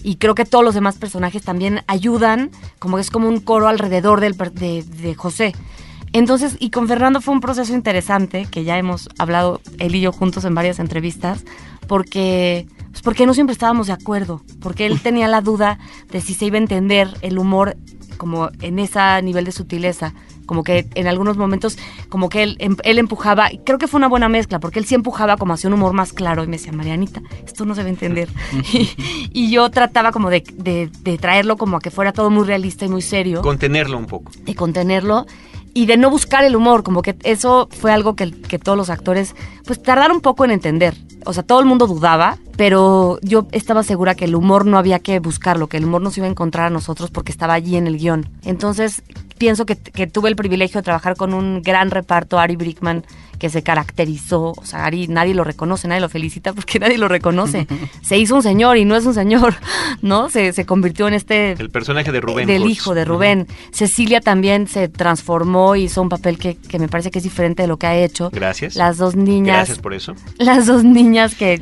Y 0.04 0.16
creo 0.18 0.36
que 0.36 0.46
todos 0.46 0.66
los 0.66 0.74
demás 0.74 0.98
personajes 0.98 1.44
también 1.44 1.82
ayudan, 1.88 2.52
como 2.80 3.00
es 3.00 3.10
como 3.10 3.30
un 3.30 3.40
coro 3.40 3.68
alrededor 3.68 4.20
del, 4.20 4.36
de, 4.36 4.84
de 4.84 5.16
José. 5.16 5.54
Entonces, 6.14 6.58
y 6.60 6.70
con 6.70 6.88
Fernando 6.88 7.22
fue 7.22 7.34
un 7.34 7.42
proceso 7.42 7.74
interesante, 7.74 8.48
que 8.50 8.64
ya 8.64 8.78
hemos 8.78 9.10
hablado 9.18 9.62
él 9.80 9.96
y 9.96 10.02
yo 10.02 10.12
juntos 10.12 10.46
en 10.46 10.54
varias 10.54 10.80
entrevistas, 10.80 11.44
porque, 11.88 12.68
pues 12.92 13.02
porque 13.02 13.26
no 13.26 13.34
siempre 13.34 13.54
estábamos 13.54 13.88
de 13.88 13.94
acuerdo, 13.94 14.44
porque 14.62 14.86
él 14.86 15.02
tenía 15.02 15.28
la 15.28 15.42
duda 15.42 15.80
de 16.12 16.22
si 16.22 16.36
se 16.36 16.46
iba 16.46 16.58
a 16.58 16.62
entender 16.62 17.10
el 17.22 17.40
humor 17.40 17.76
como 18.18 18.50
en 18.62 18.78
ese 18.78 19.00
nivel 19.24 19.44
de 19.44 19.52
sutileza, 19.52 20.14
como 20.46 20.64
que 20.64 20.88
en 20.94 21.08
algunos 21.08 21.36
momentos, 21.36 21.80
como 22.10 22.30
que 22.30 22.44
él, 22.44 22.58
em, 22.60 22.78
él 22.84 23.00
empujaba, 23.00 23.52
y 23.52 23.58
creo 23.58 23.80
que 23.80 23.88
fue 23.88 23.98
una 23.98 24.08
buena 24.08 24.30
mezcla, 24.30 24.60
porque 24.60 24.78
él 24.78 24.86
sí 24.86 24.94
empujaba 24.94 25.36
como 25.38 25.54
hacia 25.54 25.68
un 25.68 25.74
humor 25.74 25.94
más 25.94 26.14
claro, 26.14 26.44
y 26.44 26.48
me 26.48 26.58
decía, 26.58 26.72
Marianita, 26.74 27.24
esto 27.46 27.66
no 27.66 27.74
se 27.74 27.82
va 27.82 27.88
a 27.88 27.90
entender. 27.90 28.30
y, 28.72 28.92
y, 29.34 29.52
yo 29.52 29.70
trataba 29.72 30.12
como 30.12 30.30
de, 30.30 30.44
de, 30.54 30.92
de 31.02 31.18
traerlo 31.18 31.58
como 31.58 31.78
a 31.78 31.80
que 31.80 31.90
fuera 31.90 32.14
todo 32.14 32.30
muy 32.30 32.46
realista 32.46 32.86
y 32.86 32.90
muy 32.90 33.02
serio. 33.02 33.42
Contenerlo 33.42 33.98
un 33.98 34.06
poco. 34.06 34.32
De 34.46 34.54
contenerlo 34.54 35.26
y 35.74 35.86
de 35.88 35.98
no 35.98 36.10
buscar 36.10 36.44
el 36.44 36.56
humor, 36.56 36.84
como 36.84 37.02
que 37.02 37.16
eso 37.24 37.68
fue 37.72 37.92
algo 37.92 38.16
que, 38.16 38.32
que, 38.32 38.60
todos 38.60 38.78
los 38.78 38.90
actores 38.90 39.36
pues 39.66 39.82
tardaron 39.82 40.18
un 40.18 40.22
poco 40.22 40.46
en 40.46 40.52
entender. 40.52 40.96
O 41.26 41.34
sea, 41.34 41.44
todo 41.44 41.60
el 41.60 41.66
mundo 41.66 41.88
dudaba, 41.88 42.38
pero 42.58 43.18
yo 43.22 43.48
estaba 43.52 43.82
segura 43.84 44.14
que 44.14 44.26
el 44.26 44.36
humor 44.36 44.66
no 44.66 44.78
había 44.78 45.00
que 45.00 45.20
buscarlo, 45.20 45.68
que 45.68 45.78
el 45.78 45.86
humor 45.86 46.02
nos 46.02 46.18
iba 46.18 46.28
a 46.28 46.30
encontrar 46.30 46.68
a 46.68 46.70
nosotros 46.70 47.10
porque 47.10 47.32
estaba 47.32 47.54
allí 47.54 47.76
en 47.76 47.88
el 47.88 47.98
guion. 47.98 48.30
Entonces, 48.44 49.04
pienso 49.38 49.66
que, 49.66 49.76
que 49.76 50.06
tuve 50.06 50.30
el 50.30 50.36
privilegio 50.36 50.80
de 50.80 50.84
trabajar 50.84 51.16
con 51.16 51.34
un 51.34 51.62
gran 51.62 51.90
reparto, 51.92 52.38
Ari 52.38 52.56
Brickman, 52.56 53.04
que 53.44 53.50
se 53.50 53.62
caracterizó, 53.62 54.54
o 54.56 54.64
sea, 54.64 54.86
Ari 54.86 55.10
nadie 55.10 55.34
lo 55.34 55.44
reconoce, 55.44 55.86
nadie 55.90 56.00
lo 56.00 56.08
felicita 56.08 56.54
porque 56.54 56.80
nadie 56.80 56.98
lo 56.98 57.10
reconoce. 57.10 57.68
se 58.02 58.18
hizo 58.18 58.36
un 58.36 58.42
señor 58.42 58.78
y 58.78 58.86
no 58.86 58.96
es 58.96 59.06
un 59.06 59.14
señor, 59.14 59.56
¿no? 60.02 60.30
Se, 60.30 60.54
se 60.54 60.66
convirtió 60.66 61.10
en 61.10 61.14
este... 61.14 61.52
El 61.52 61.70
personaje 61.70 62.14
de 62.14 62.22
Rubén. 62.22 62.48
Del 62.48 62.66
hijo 62.68 62.96
de 62.96 63.04
Rubén. 63.04 63.40
Uh 63.50 63.52
-huh. 63.52 63.76
Cecilia 63.76 64.22
también 64.22 64.70
se 64.70 64.88
transformó 64.88 65.76
y 65.76 65.84
hizo 65.84 66.02
un 66.02 66.08
papel 66.08 66.38
que, 66.38 66.56
que, 66.56 66.80
me 66.80 66.88
parece 66.88 67.12
que 67.12 67.18
es 67.20 67.24
diferente 67.26 67.64
de 67.64 67.68
lo 67.68 67.76
que 67.76 67.86
ha 67.86 67.98
hecho. 67.98 68.30
Gracias. 68.32 68.78
Las 68.78 68.96
dos 68.96 69.18
niñas... 69.18 69.58
Gracias 69.58 69.80
por 69.80 69.94
eso. 69.94 70.16
Las 70.38 70.66
dos 70.66 70.86
niñas 70.86 71.36
que, 71.36 71.62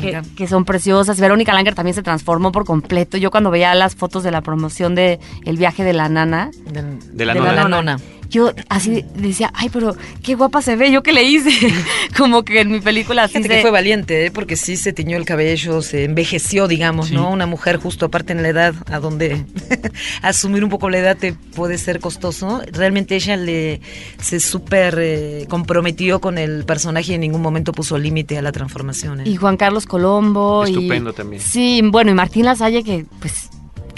que, 0.00 0.22
que, 0.36 0.48
son 0.48 0.64
preciosas. 0.64 1.20
Verónica 1.20 1.54
Langer 1.54 1.76
también 1.76 1.94
se 1.94 2.02
transformó 2.02 2.50
por 2.50 2.64
completo. 2.64 3.16
Yo 3.16 3.30
cuando 3.30 3.52
veía 3.52 3.72
las 3.76 3.94
fotos 3.94 4.24
de 4.24 4.32
la 4.32 4.40
promoción 4.40 4.96
de 4.96 5.20
El 5.44 5.56
viaje 5.56 5.84
de 5.84 5.92
la 5.92 6.08
nana... 6.08 6.50
De, 6.66 6.82
de 7.12 7.26
la, 7.26 7.34
de 7.34 7.38
nona. 7.38 7.52
la 7.52 7.68
nona 7.68 7.96
yo 8.32 8.52
así 8.70 9.04
decía, 9.14 9.52
ay, 9.54 9.68
pero 9.70 9.94
qué 10.22 10.34
guapa 10.34 10.62
se 10.62 10.74
ve, 10.74 10.90
yo 10.90 11.02
qué 11.02 11.12
le 11.12 11.22
hice. 11.22 11.50
Como 12.16 12.42
que 12.44 12.62
en 12.62 12.72
mi 12.72 12.80
película 12.80 13.24
así 13.24 13.42
se... 13.42 13.48
que 13.48 13.60
fue 13.60 13.70
valiente, 13.70 14.26
¿eh? 14.26 14.30
porque 14.30 14.56
sí 14.56 14.76
se 14.78 14.94
tiñó 14.94 15.18
el 15.18 15.26
cabello, 15.26 15.82
se 15.82 16.04
envejeció, 16.04 16.66
digamos, 16.66 17.08
sí. 17.08 17.14
¿no? 17.14 17.30
Una 17.30 17.46
mujer 17.46 17.76
justo 17.76 18.06
aparte 18.06 18.32
en 18.32 18.42
la 18.42 18.48
edad, 18.48 18.74
a 18.90 19.00
donde 19.00 19.44
asumir 20.22 20.64
un 20.64 20.70
poco 20.70 20.88
la 20.88 20.98
edad 20.98 21.16
te 21.16 21.34
puede 21.54 21.76
ser 21.76 22.00
costoso. 22.00 22.62
Realmente 22.72 23.16
ella 23.16 23.36
le 23.36 23.82
se 24.18 24.40
súper 24.40 24.96
eh, 24.98 25.46
comprometió 25.48 26.20
con 26.20 26.38
el 26.38 26.64
personaje 26.64 27.12
y 27.12 27.14
en 27.16 27.20
ningún 27.20 27.42
momento 27.42 27.72
puso 27.72 27.98
límite 27.98 28.38
a 28.38 28.42
la 28.42 28.50
transformación. 28.50 29.20
¿eh? 29.20 29.24
Y 29.26 29.36
Juan 29.36 29.58
Carlos 29.58 29.84
Colombo. 29.84 30.64
Estupendo 30.64 31.10
y, 31.10 31.14
también. 31.14 31.42
Sí, 31.42 31.82
bueno, 31.84 32.10
y 32.10 32.14
Martín 32.14 32.46
Lasalle 32.46 32.82
que 32.82 33.04
pues 33.20 33.51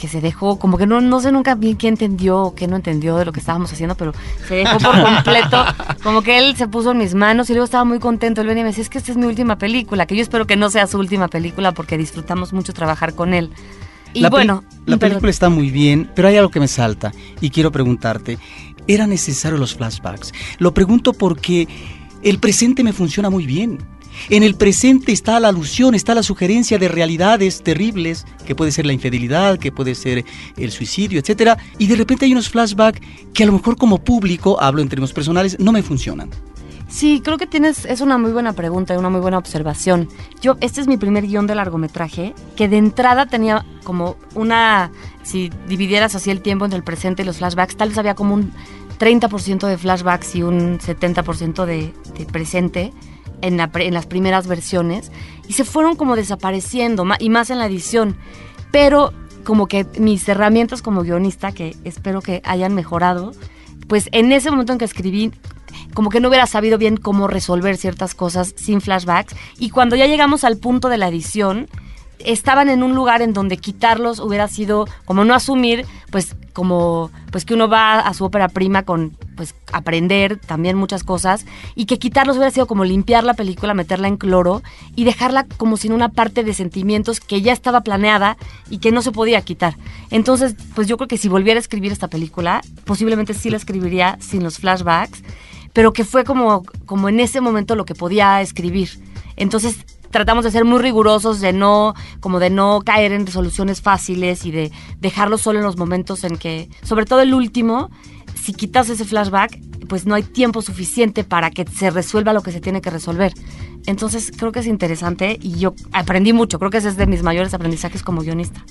que 0.05 0.11
se 0.11 0.21
dejó, 0.21 0.59
como 0.59 0.77
que 0.77 0.87
no, 0.87 1.01
no 1.01 1.19
sé 1.21 1.33
nunca 1.33 1.55
bien 1.55 1.79
qué 1.79 1.88
entendió 1.88 2.38
o 2.43 2.55
qué 2.55 2.69
no 2.69 2.77
entendió 2.77 3.17
de 3.17 3.25
lo 3.25 3.33
que 3.33 3.40
estábamos 3.40 3.73
haciendo, 3.73 3.95
pero 3.95 4.12
se 4.47 4.57
dejó 4.57 4.77
por 4.77 5.03
completo, 5.03 5.64
como 6.03 6.21
que 6.21 6.37
él 6.37 6.55
se 6.59 6.69
puso 6.69 6.90
en 6.90 6.99
mis 6.99 7.14
manos 7.14 7.49
y 7.49 7.55
luego 7.55 7.64
estaba 7.64 7.87
muy 7.87 7.99
contento, 8.01 8.43
él 8.43 8.49
venía 8.49 8.61
y 8.61 8.64
me 8.64 8.69
decía, 8.69 8.83
es 8.83 8.90
que 8.90 8.99
esta 8.99 9.12
es 9.12 9.17
mi 9.17 9.25
última 9.25 9.57
película, 9.57 10.05
que 10.05 10.14
yo 10.14 10.21
espero 10.21 10.47
que 10.47 10.57
no 10.57 10.69
sea 10.69 10.87
su 10.87 10.99
última 10.99 11.29
película 11.29 11.73
porque 11.73 11.97
disfrutamos 11.97 12.53
mucho 12.53 12.75
trabajar 12.75 13.14
con 13.14 13.33
él. 13.33 13.49
Y 14.12 14.21
la 14.21 14.29
bueno, 14.29 14.62
la 14.85 14.99
película 14.99 15.31
está 15.31 15.49
muy 15.49 15.71
bien, 15.71 16.11
pero 16.14 16.29
hay 16.29 16.37
algo 16.37 16.51
que 16.51 16.61
me 16.61 16.69
salta 16.69 17.11
y 17.40 17.49
quiero 17.49 17.73
preguntarte, 17.73 18.37
¿era 18.87 19.07
necesario 19.07 19.57
los 19.57 19.75
flashbacks? 19.75 20.35
Lo 20.59 20.75
pregunto 20.75 21.14
porque 21.14 21.67
el 22.23 22.38
presente 22.40 22.85
me 22.85 22.93
funciona 22.93 23.31
muy 23.31 23.47
bien. 23.47 23.79
En 24.31 24.42
el 24.42 24.55
presente 24.55 25.12
está 25.12 25.38
la 25.40 25.48
alusión, 25.48 25.94
está 25.94 26.14
la 26.14 26.22
sugerencia 26.22 26.79
de 26.79 26.88
realidades 26.88 27.62
terribles, 27.62 28.27
que 28.46 28.55
puede 28.55 28.72
ser 28.72 28.87
la 28.87 28.92
infidelidad, 28.92 29.59
que 29.59 29.72
puede 29.72 29.94
ser 29.94 30.24
el 30.57 30.70
suicidio, 30.70 31.20
etcétera, 31.20 31.59
y 31.79 31.87
de 31.87 31.96
repente 31.96 32.24
hay 32.24 32.33
unos 32.33 32.48
flashbacks 32.48 33.00
que 33.33 33.42
a 33.42 33.46
lo 33.46 33.53
mejor 33.53 33.77
como 33.77 34.03
público, 34.03 34.61
hablo 34.61 34.83
en 34.83 34.88
términos 34.88 35.12
personales, 35.12 35.59
no 35.59 35.72
me 35.72 35.83
funcionan. 35.83 36.31
Sí, 36.88 37.22
creo 37.24 37.38
que 37.38 37.46
tienes, 37.46 37.87
es 37.87 38.00
una 38.00 38.18
muy 38.18 38.31
buena 38.31 38.53
pregunta 38.53 38.94
y 38.94 38.96
una 38.96 39.11
muy 39.11 39.20
buena 39.20 39.38
observación. 39.38 40.09
Yo, 40.40 40.57
este 40.61 40.81
es 40.81 40.87
mi 40.87 40.96
primer 40.96 41.27
guion 41.27 41.46
de 41.46 41.55
largometraje, 41.55 42.35
que 42.57 42.68
de 42.68 42.77
entrada 42.77 43.27
tenía 43.27 43.64
como 43.83 44.16
una, 44.35 44.92
si 45.22 45.50
dividieras 45.66 46.14
así 46.14 46.31
el 46.31 46.40
tiempo 46.40 46.64
entre 46.64 46.77
el 46.77 46.85
presente 46.85 47.22
y 47.22 47.24
los 47.24 47.38
flashbacks, 47.38 47.77
tal 47.77 47.88
vez 47.88 47.98
había 47.98 48.14
como 48.14 48.35
un 48.35 48.53
30% 48.98 49.66
de 49.66 49.79
flashbacks 49.79 50.37
y 50.37 50.42
un 50.42 50.79
70% 50.79 51.64
de, 51.64 51.92
de 52.16 52.27
presente 52.27 52.92
en, 53.45 53.57
la, 53.57 53.71
en, 53.75 53.95
las 53.95 54.07
primeras 54.07 54.47
versiones 54.47 55.13
y 55.49 55.53
se 55.53 55.65
fueron 55.65 55.97
como 55.97 56.17
desapareciendo 56.17 57.05
y 57.19 57.31
más 57.31 57.51
en 57.51 57.59
la 57.59 57.67
edición. 57.67 58.17
Pero 58.71 59.13
como 59.45 59.67
que 59.67 59.87
mis 59.99 60.29
herramientas 60.29 60.83
como 60.83 61.03
guionista, 61.03 61.53
que 61.53 61.77
espero 61.85 62.21
que 62.23 62.41
hayan 62.45 62.75
mejorado, 62.75 63.33
pues 63.87 64.09
en 64.13 64.33
ese 64.33 64.51
momento 64.51 64.73
en 64.73 64.79
que 64.79 64.85
escribí, 64.85 65.33
como 65.93 66.11
que 66.11 66.21
no 66.21 66.29
hubiera 66.29 66.47
sabido 66.47 66.79
bien 66.79 66.97
cómo 66.97 67.29
resolver 67.29 67.77
ciertas 67.77 68.15
cosas 68.15 68.55
sin 68.57 68.81
flashbacks. 68.81 69.35
Y 69.59 69.71
cuando 69.71 69.97
ya 69.97 70.07
llegamos 70.07 70.45
al 70.45 70.57
punto 70.57 70.89
de 70.89 70.99
la 70.99 71.09
edición, 71.09 71.69
estaban 72.18 72.68
en 72.68 72.83
un 72.83 72.94
lugar 72.94 73.22
en 73.22 73.33
donde 73.33 73.57
quitarlos 73.57 74.20
hubiera 74.20 74.48
sido 74.48 74.87
como 75.05 75.24
no 75.24 75.35
asumir, 75.35 75.87
pues 76.11 76.37
como 76.53 77.11
pues 77.33 77.44
que 77.44 77.53
uno 77.53 77.68
va 77.68 77.98
a 77.98 78.14
su 78.14 78.24
ópera 78.24 78.48
prima 78.48 78.85
con 78.85 79.16
pues 79.37 79.57
aprender 79.72 80.38
también 80.38 80.77
muchas 80.77 81.03
cosas 81.03 81.44
y 81.74 81.87
que 81.87 81.98
quitarlos 81.98 82.37
hubiera 82.37 82.53
sido 82.53 82.68
como 82.68 82.85
limpiar 82.85 83.24
la 83.24 83.35
película, 83.35 83.74
meterla 83.74 84.07
en 84.07 84.16
cloro 84.16 84.62
y 84.94 85.05
dejarla 85.05 85.46
como 85.57 85.77
sin 85.77 85.92
una 85.92 86.11
parte 86.11 86.44
de 86.44 86.55
sentimientos 86.55 87.18
que 87.18 87.42
ya 87.42 87.53
estaba 87.53 87.81
planeada 87.81 88.37
y 88.70 88.79
que 88.79 88.92
no 88.92 89.03
se 89.03 89.11
podía 89.11 89.42
quitar. 89.42 89.77
Entonces, 90.11 90.55
pues 90.77 90.87
yo 90.87 90.96
creo 90.96 91.09
que 91.09 91.18
si 91.18 91.29
volviera 91.29 91.59
a 91.59 91.61
escribir 91.61 91.90
esta 91.90 92.09
película, 92.09 92.61
posiblemente 92.85 93.35
sí 93.35 93.50
la 93.50 93.57
escribiría 93.57 94.16
sin 94.20 94.44
los 94.44 94.59
flashbacks, 94.59 95.24
pero 95.72 95.92
que 95.92 96.05
fue 96.05 96.22
como 96.22 96.62
como 96.87 97.09
en 97.09 97.18
ese 97.18 97.40
momento 97.40 97.74
lo 97.74 97.85
que 97.85 97.96
podía 97.96 98.40
escribir. 98.40 98.90
Entonces, 99.37 99.85
tratamos 100.14 100.44
de 100.44 100.53
ser 100.53 100.64
muy 100.64 100.79
rigurosos, 100.79 101.40
de 101.40 101.53
no, 101.53 101.92
como 102.20 102.38
de 102.38 102.48
no 102.48 102.83
caer 102.87 103.11
en 103.11 103.27
resoluciones 103.27 103.83
fáciles 103.83 104.46
y 104.46 104.53
de 104.53 104.70
dejarlo 105.00 105.38
solo 105.38 105.59
en 105.59 105.64
los 105.64 105.77
momentos 105.77 106.22
en 106.22 106.37
que, 106.38 106.68
sobre 106.85 107.05
todo 107.05 107.20
el 107.20 107.35
último, 107.35 107.90
si 108.40 108.53
quitas 108.53 108.88
ese 108.90 109.05
flashback, 109.05 109.59
pues 109.88 110.07
no 110.07 110.14
hay 110.14 110.22
tiempo 110.22 110.62
suficiente 110.62 111.24
para 111.24 111.50
que 111.50 111.64
se 111.66 111.90
resuelva 111.90 112.33
lo 112.33 112.42
que 112.42 112.53
se 112.53 112.61
tiene 112.61 112.81
que 112.81 112.90
resolver. 112.90 113.35
Entonces 113.87 114.31
creo 114.31 114.53
que 114.53 114.61
es 114.61 114.68
interesante 114.68 115.37
y 115.42 115.59
yo 115.59 115.74
aprendí 115.90 116.33
mucho, 116.33 116.61
creo 116.61 116.70
que 116.70 116.79
ese 116.79 116.90
es 116.90 116.96
de 116.96 117.09
mis 117.09 117.24
mayores 117.24 117.53
aprendizajes 117.53 118.05
como 118.05 118.20
guionista. 118.20 118.64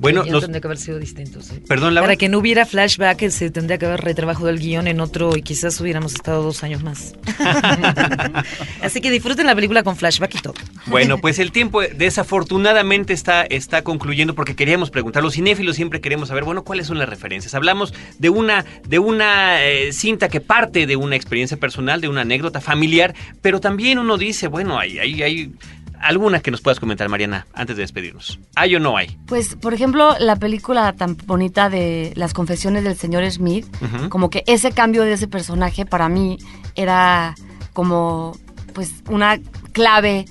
Bueno, 0.00 0.22
los- 0.24 0.42
tendría 0.44 0.60
que 0.60 0.68
haber 0.68 0.78
sido 0.78 0.98
distinto, 0.98 1.40
sí. 1.42 1.60
Perdón, 1.66 1.94
Laura. 1.94 2.06
Para 2.06 2.16
que 2.16 2.28
no 2.28 2.38
hubiera 2.38 2.64
flashback, 2.64 3.28
se 3.30 3.50
tendría 3.50 3.78
que 3.78 3.86
haber 3.86 4.00
retrabajado 4.00 4.48
el 4.48 4.58
guion 4.60 4.86
en 4.86 5.00
otro 5.00 5.36
y 5.36 5.42
quizás 5.42 5.80
hubiéramos 5.80 6.14
estado 6.14 6.42
dos 6.42 6.62
años 6.62 6.82
más. 6.84 7.14
Así 8.82 9.00
que 9.00 9.10
disfruten 9.10 9.46
la 9.46 9.54
película 9.54 9.82
con 9.82 9.96
flashback 9.96 10.36
y 10.36 10.38
todo. 10.40 10.54
Bueno, 10.86 11.18
pues 11.18 11.38
el 11.38 11.52
tiempo 11.52 11.80
desafortunadamente 11.82 13.12
está, 13.12 13.42
está 13.42 13.82
concluyendo 13.82 14.34
porque 14.34 14.54
queríamos 14.54 14.90
preguntar, 14.90 15.22
los 15.22 15.34
cinéfilos 15.34 15.76
siempre 15.76 16.00
queremos 16.00 16.28
saber, 16.28 16.44
bueno, 16.44 16.62
¿cuáles 16.64 16.86
son 16.86 16.98
las 16.98 17.08
referencias? 17.08 17.54
Hablamos 17.54 17.92
de 18.18 18.30
una, 18.30 18.64
de 18.86 18.98
una 18.98 19.64
eh, 19.64 19.92
cinta 19.92 20.28
que 20.28 20.40
parte 20.40 20.86
de 20.86 20.96
una 20.96 21.16
experiencia 21.16 21.56
personal, 21.56 22.00
de 22.00 22.08
una 22.08 22.20
anécdota 22.22 22.60
familiar, 22.60 23.14
pero 23.42 23.60
también 23.60 23.98
uno 23.98 24.16
dice, 24.16 24.48
bueno, 24.48 24.78
hay, 24.78 24.98
hay, 24.98 25.22
hay 25.22 25.52
alguna 26.00 26.40
que 26.40 26.50
nos 26.50 26.60
puedas 26.60 26.80
comentar, 26.80 27.08
Mariana, 27.08 27.46
antes 27.54 27.76
de 27.76 27.82
despedirnos. 27.82 28.38
¿Hay 28.54 28.74
o 28.74 28.80
no 28.80 28.96
hay? 28.96 29.18
Pues, 29.26 29.56
por 29.56 29.74
ejemplo, 29.74 30.14
la 30.18 30.36
película 30.36 30.92
tan 30.94 31.16
bonita 31.26 31.68
de 31.68 32.12
Las 32.16 32.34
confesiones 32.34 32.84
del 32.84 32.96
señor 32.96 33.28
Smith, 33.30 33.66
como 34.08 34.30
que 34.30 34.44
ese 34.46 34.72
cambio 34.72 35.02
de 35.02 35.12
ese 35.12 35.28
personaje 35.28 35.86
para 35.86 36.08
mí 36.08 36.38
era 36.74 37.34
como 37.72 38.36
pues 38.74 39.02
una 39.08 39.38
clave 39.72 40.24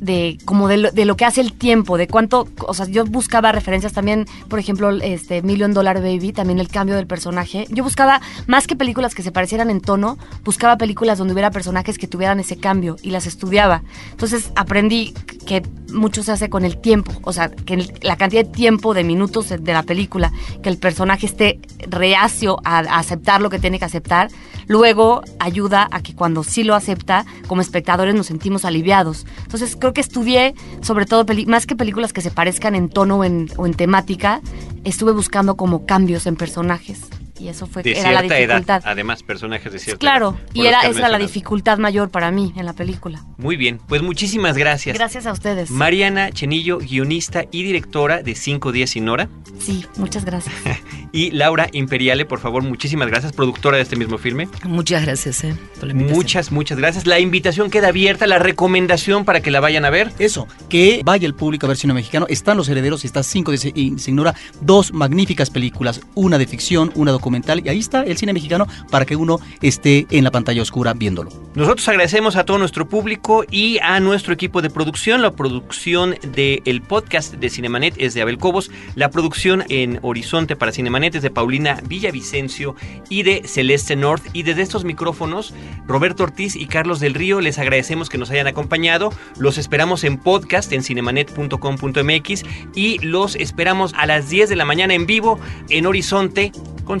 de 0.00 0.38
como 0.44 0.68
de 0.68 0.76
lo, 0.76 0.90
de 0.90 1.04
lo 1.04 1.16
que 1.16 1.24
hace 1.24 1.40
el 1.40 1.52
tiempo, 1.52 1.96
de 1.96 2.08
cuánto, 2.08 2.48
o 2.66 2.74
sea, 2.74 2.86
yo 2.86 3.04
buscaba 3.04 3.52
referencias 3.52 3.92
también, 3.92 4.26
por 4.48 4.58
ejemplo, 4.58 4.90
este 4.90 5.42
Million 5.42 5.72
Dollar 5.72 6.00
Baby, 6.00 6.32
también 6.32 6.58
el 6.58 6.68
cambio 6.68 6.96
del 6.96 7.06
personaje. 7.06 7.66
Yo 7.70 7.84
buscaba 7.84 8.20
más 8.46 8.66
que 8.66 8.76
películas 8.76 9.14
que 9.14 9.22
se 9.22 9.32
parecieran 9.32 9.70
en 9.70 9.80
tono, 9.80 10.18
buscaba 10.44 10.76
películas 10.76 11.18
donde 11.18 11.32
hubiera 11.32 11.50
personajes 11.50 11.98
que 11.98 12.06
tuvieran 12.06 12.40
ese 12.40 12.56
cambio 12.56 12.96
y 13.02 13.10
las 13.10 13.26
estudiaba. 13.26 13.82
Entonces 14.10 14.52
aprendí 14.56 15.14
que 15.46 15.62
mucho 15.92 16.22
se 16.22 16.32
hace 16.32 16.48
con 16.48 16.64
el 16.64 16.78
tiempo, 16.78 17.12
o 17.22 17.32
sea, 17.32 17.48
que 17.50 17.88
la 18.02 18.16
cantidad 18.16 18.44
de 18.44 18.50
tiempo 18.50 18.94
de 18.94 19.04
minutos 19.04 19.48
de 19.48 19.72
la 19.72 19.82
película, 19.82 20.32
que 20.62 20.68
el 20.68 20.78
personaje 20.78 21.26
esté 21.26 21.60
reacio 21.88 22.58
a, 22.64 22.78
a 22.78 22.98
aceptar 22.98 23.40
lo 23.40 23.50
que 23.50 23.58
tiene 23.58 23.78
que 23.78 23.84
aceptar, 23.84 24.28
luego 24.66 25.22
ayuda 25.38 25.88
a 25.90 26.02
que 26.02 26.14
cuando 26.14 26.42
sí 26.42 26.64
lo 26.64 26.74
acepta, 26.74 27.24
como 27.46 27.60
espectadores 27.60 28.14
nos 28.14 28.26
sentimos 28.26 28.64
aliviados. 28.64 29.26
Entonces 29.42 29.76
creo 29.76 29.92
que 29.92 30.00
estudié, 30.00 30.54
sobre 30.82 31.06
todo, 31.06 31.24
más 31.46 31.66
que 31.66 31.76
películas 31.76 32.12
que 32.12 32.20
se 32.20 32.30
parezcan 32.30 32.74
en 32.74 32.88
tono 32.88 33.18
o 33.18 33.24
en, 33.24 33.48
o 33.56 33.66
en 33.66 33.74
temática, 33.74 34.40
estuve 34.84 35.12
buscando 35.12 35.56
como 35.56 35.86
cambios 35.86 36.26
en 36.26 36.36
personajes. 36.36 37.08
Y 37.38 37.48
eso 37.48 37.66
fue 37.66 37.82
De 37.82 37.92
era 37.98 38.12
la 38.12 38.20
cierta 38.20 38.34
dificultad. 38.36 38.76
edad, 38.76 38.82
además, 38.84 39.22
personajes 39.24 39.72
de 39.72 39.78
cierta 39.80 39.98
Claro, 39.98 40.36
edad, 40.38 40.50
y 40.54 40.60
era 40.66 40.78
esa 40.78 40.82
la 40.82 40.88
mencionado. 40.90 41.18
dificultad 41.26 41.78
mayor 41.78 42.10
para 42.10 42.30
mí 42.30 42.52
en 42.56 42.64
la 42.64 42.72
película. 42.74 43.24
Muy 43.38 43.56
bien, 43.56 43.80
pues 43.88 44.02
muchísimas 44.02 44.56
gracias. 44.56 44.96
Gracias 44.96 45.26
a 45.26 45.32
ustedes. 45.32 45.70
Mariana 45.70 46.30
Chenillo, 46.30 46.78
guionista 46.78 47.44
y 47.50 47.64
directora 47.64 48.22
de 48.22 48.34
Cinco 48.36 48.70
Días 48.70 48.90
Sin 48.90 49.08
Hora. 49.08 49.28
Sí, 49.58 49.84
muchas 49.96 50.24
gracias. 50.24 50.54
Y 51.12 51.30
Laura 51.30 51.68
Imperiale, 51.70 52.24
por 52.24 52.40
favor, 52.40 52.64
muchísimas 52.64 53.06
gracias, 53.06 53.32
productora 53.32 53.76
de 53.76 53.84
este 53.84 53.94
mismo 53.94 54.18
filme. 54.18 54.48
Muchas 54.64 55.04
gracias, 55.04 55.44
eh, 55.44 55.54
por 55.78 55.86
la. 55.86 55.94
Muchas, 55.94 56.50
muchas 56.50 56.76
gracias. 56.76 57.06
La 57.06 57.20
invitación 57.20 57.70
queda 57.70 57.86
abierta, 57.88 58.26
la 58.26 58.40
recomendación 58.40 59.24
para 59.24 59.40
que 59.40 59.52
la 59.52 59.60
vayan 59.60 59.84
a 59.84 59.90
ver. 59.90 60.10
Eso, 60.18 60.48
que 60.68 61.02
vaya 61.04 61.26
el 61.28 61.34
público 61.34 61.66
a 61.66 61.68
ver 61.68 61.76
cine 61.76 61.94
mexicano. 61.94 62.26
Están 62.28 62.56
Los 62.56 62.68
Herederos 62.68 63.04
y 63.04 63.06
está 63.06 63.22
Cinco 63.22 63.52
de 63.52 63.58
Se- 63.58 63.72
y 63.76 63.96
Se 64.00 64.10
Ignora. 64.10 64.34
Dos 64.60 64.92
magníficas 64.92 65.50
películas, 65.50 66.00
una 66.16 66.36
de 66.36 66.48
ficción, 66.48 66.90
una 66.96 67.12
documental. 67.12 67.24
Y 67.64 67.68
ahí 67.68 67.78
está 67.78 68.02
el 68.02 68.16
cine 68.16 68.32
mexicano 68.32 68.66
para 68.90 69.04
que 69.04 69.16
uno 69.16 69.40
esté 69.60 70.06
en 70.10 70.24
la 70.24 70.30
pantalla 70.30 70.62
oscura 70.62 70.94
viéndolo. 70.94 71.30
Nosotros 71.54 71.88
agradecemos 71.88 72.36
a 72.36 72.44
todo 72.44 72.58
nuestro 72.58 72.88
público 72.88 73.44
y 73.50 73.78
a 73.78 74.00
nuestro 74.00 74.34
equipo 74.34 74.62
de 74.62 74.70
producción. 74.70 75.22
La 75.22 75.30
producción 75.32 76.16
del 76.34 76.82
podcast 76.82 77.34
de 77.34 77.50
Cinemanet 77.50 77.94
es 77.98 78.14
de 78.14 78.22
Abel 78.22 78.38
Cobos. 78.38 78.70
La 78.94 79.10
producción 79.10 79.64
en 79.68 79.98
Horizonte 80.02 80.56
para 80.56 80.72
Cinemanet 80.72 81.14
es 81.16 81.22
de 81.22 81.30
Paulina 81.30 81.80
Villavicencio 81.86 82.74
y 83.08 83.22
de 83.22 83.42
Celeste 83.46 83.96
North. 83.96 84.24
Y 84.32 84.42
desde 84.42 84.62
estos 84.62 84.84
micrófonos, 84.84 85.54
Roberto 85.86 86.24
Ortiz 86.24 86.56
y 86.56 86.66
Carlos 86.66 87.00
del 87.00 87.14
Río, 87.14 87.40
les 87.40 87.58
agradecemos 87.58 88.08
que 88.08 88.18
nos 88.18 88.30
hayan 88.30 88.46
acompañado. 88.46 89.12
Los 89.38 89.58
esperamos 89.58 90.04
en 90.04 90.18
podcast 90.18 90.72
en 90.72 90.82
cinemanet.com.mx 90.82 92.42
y 92.74 92.98
los 92.98 93.36
esperamos 93.36 93.94
a 93.94 94.06
las 94.06 94.28
10 94.28 94.48
de 94.48 94.56
la 94.56 94.64
mañana 94.64 94.94
en 94.94 95.06
vivo 95.06 95.38
en 95.68 95.86
Horizonte 95.86 96.52
con 96.84 97.00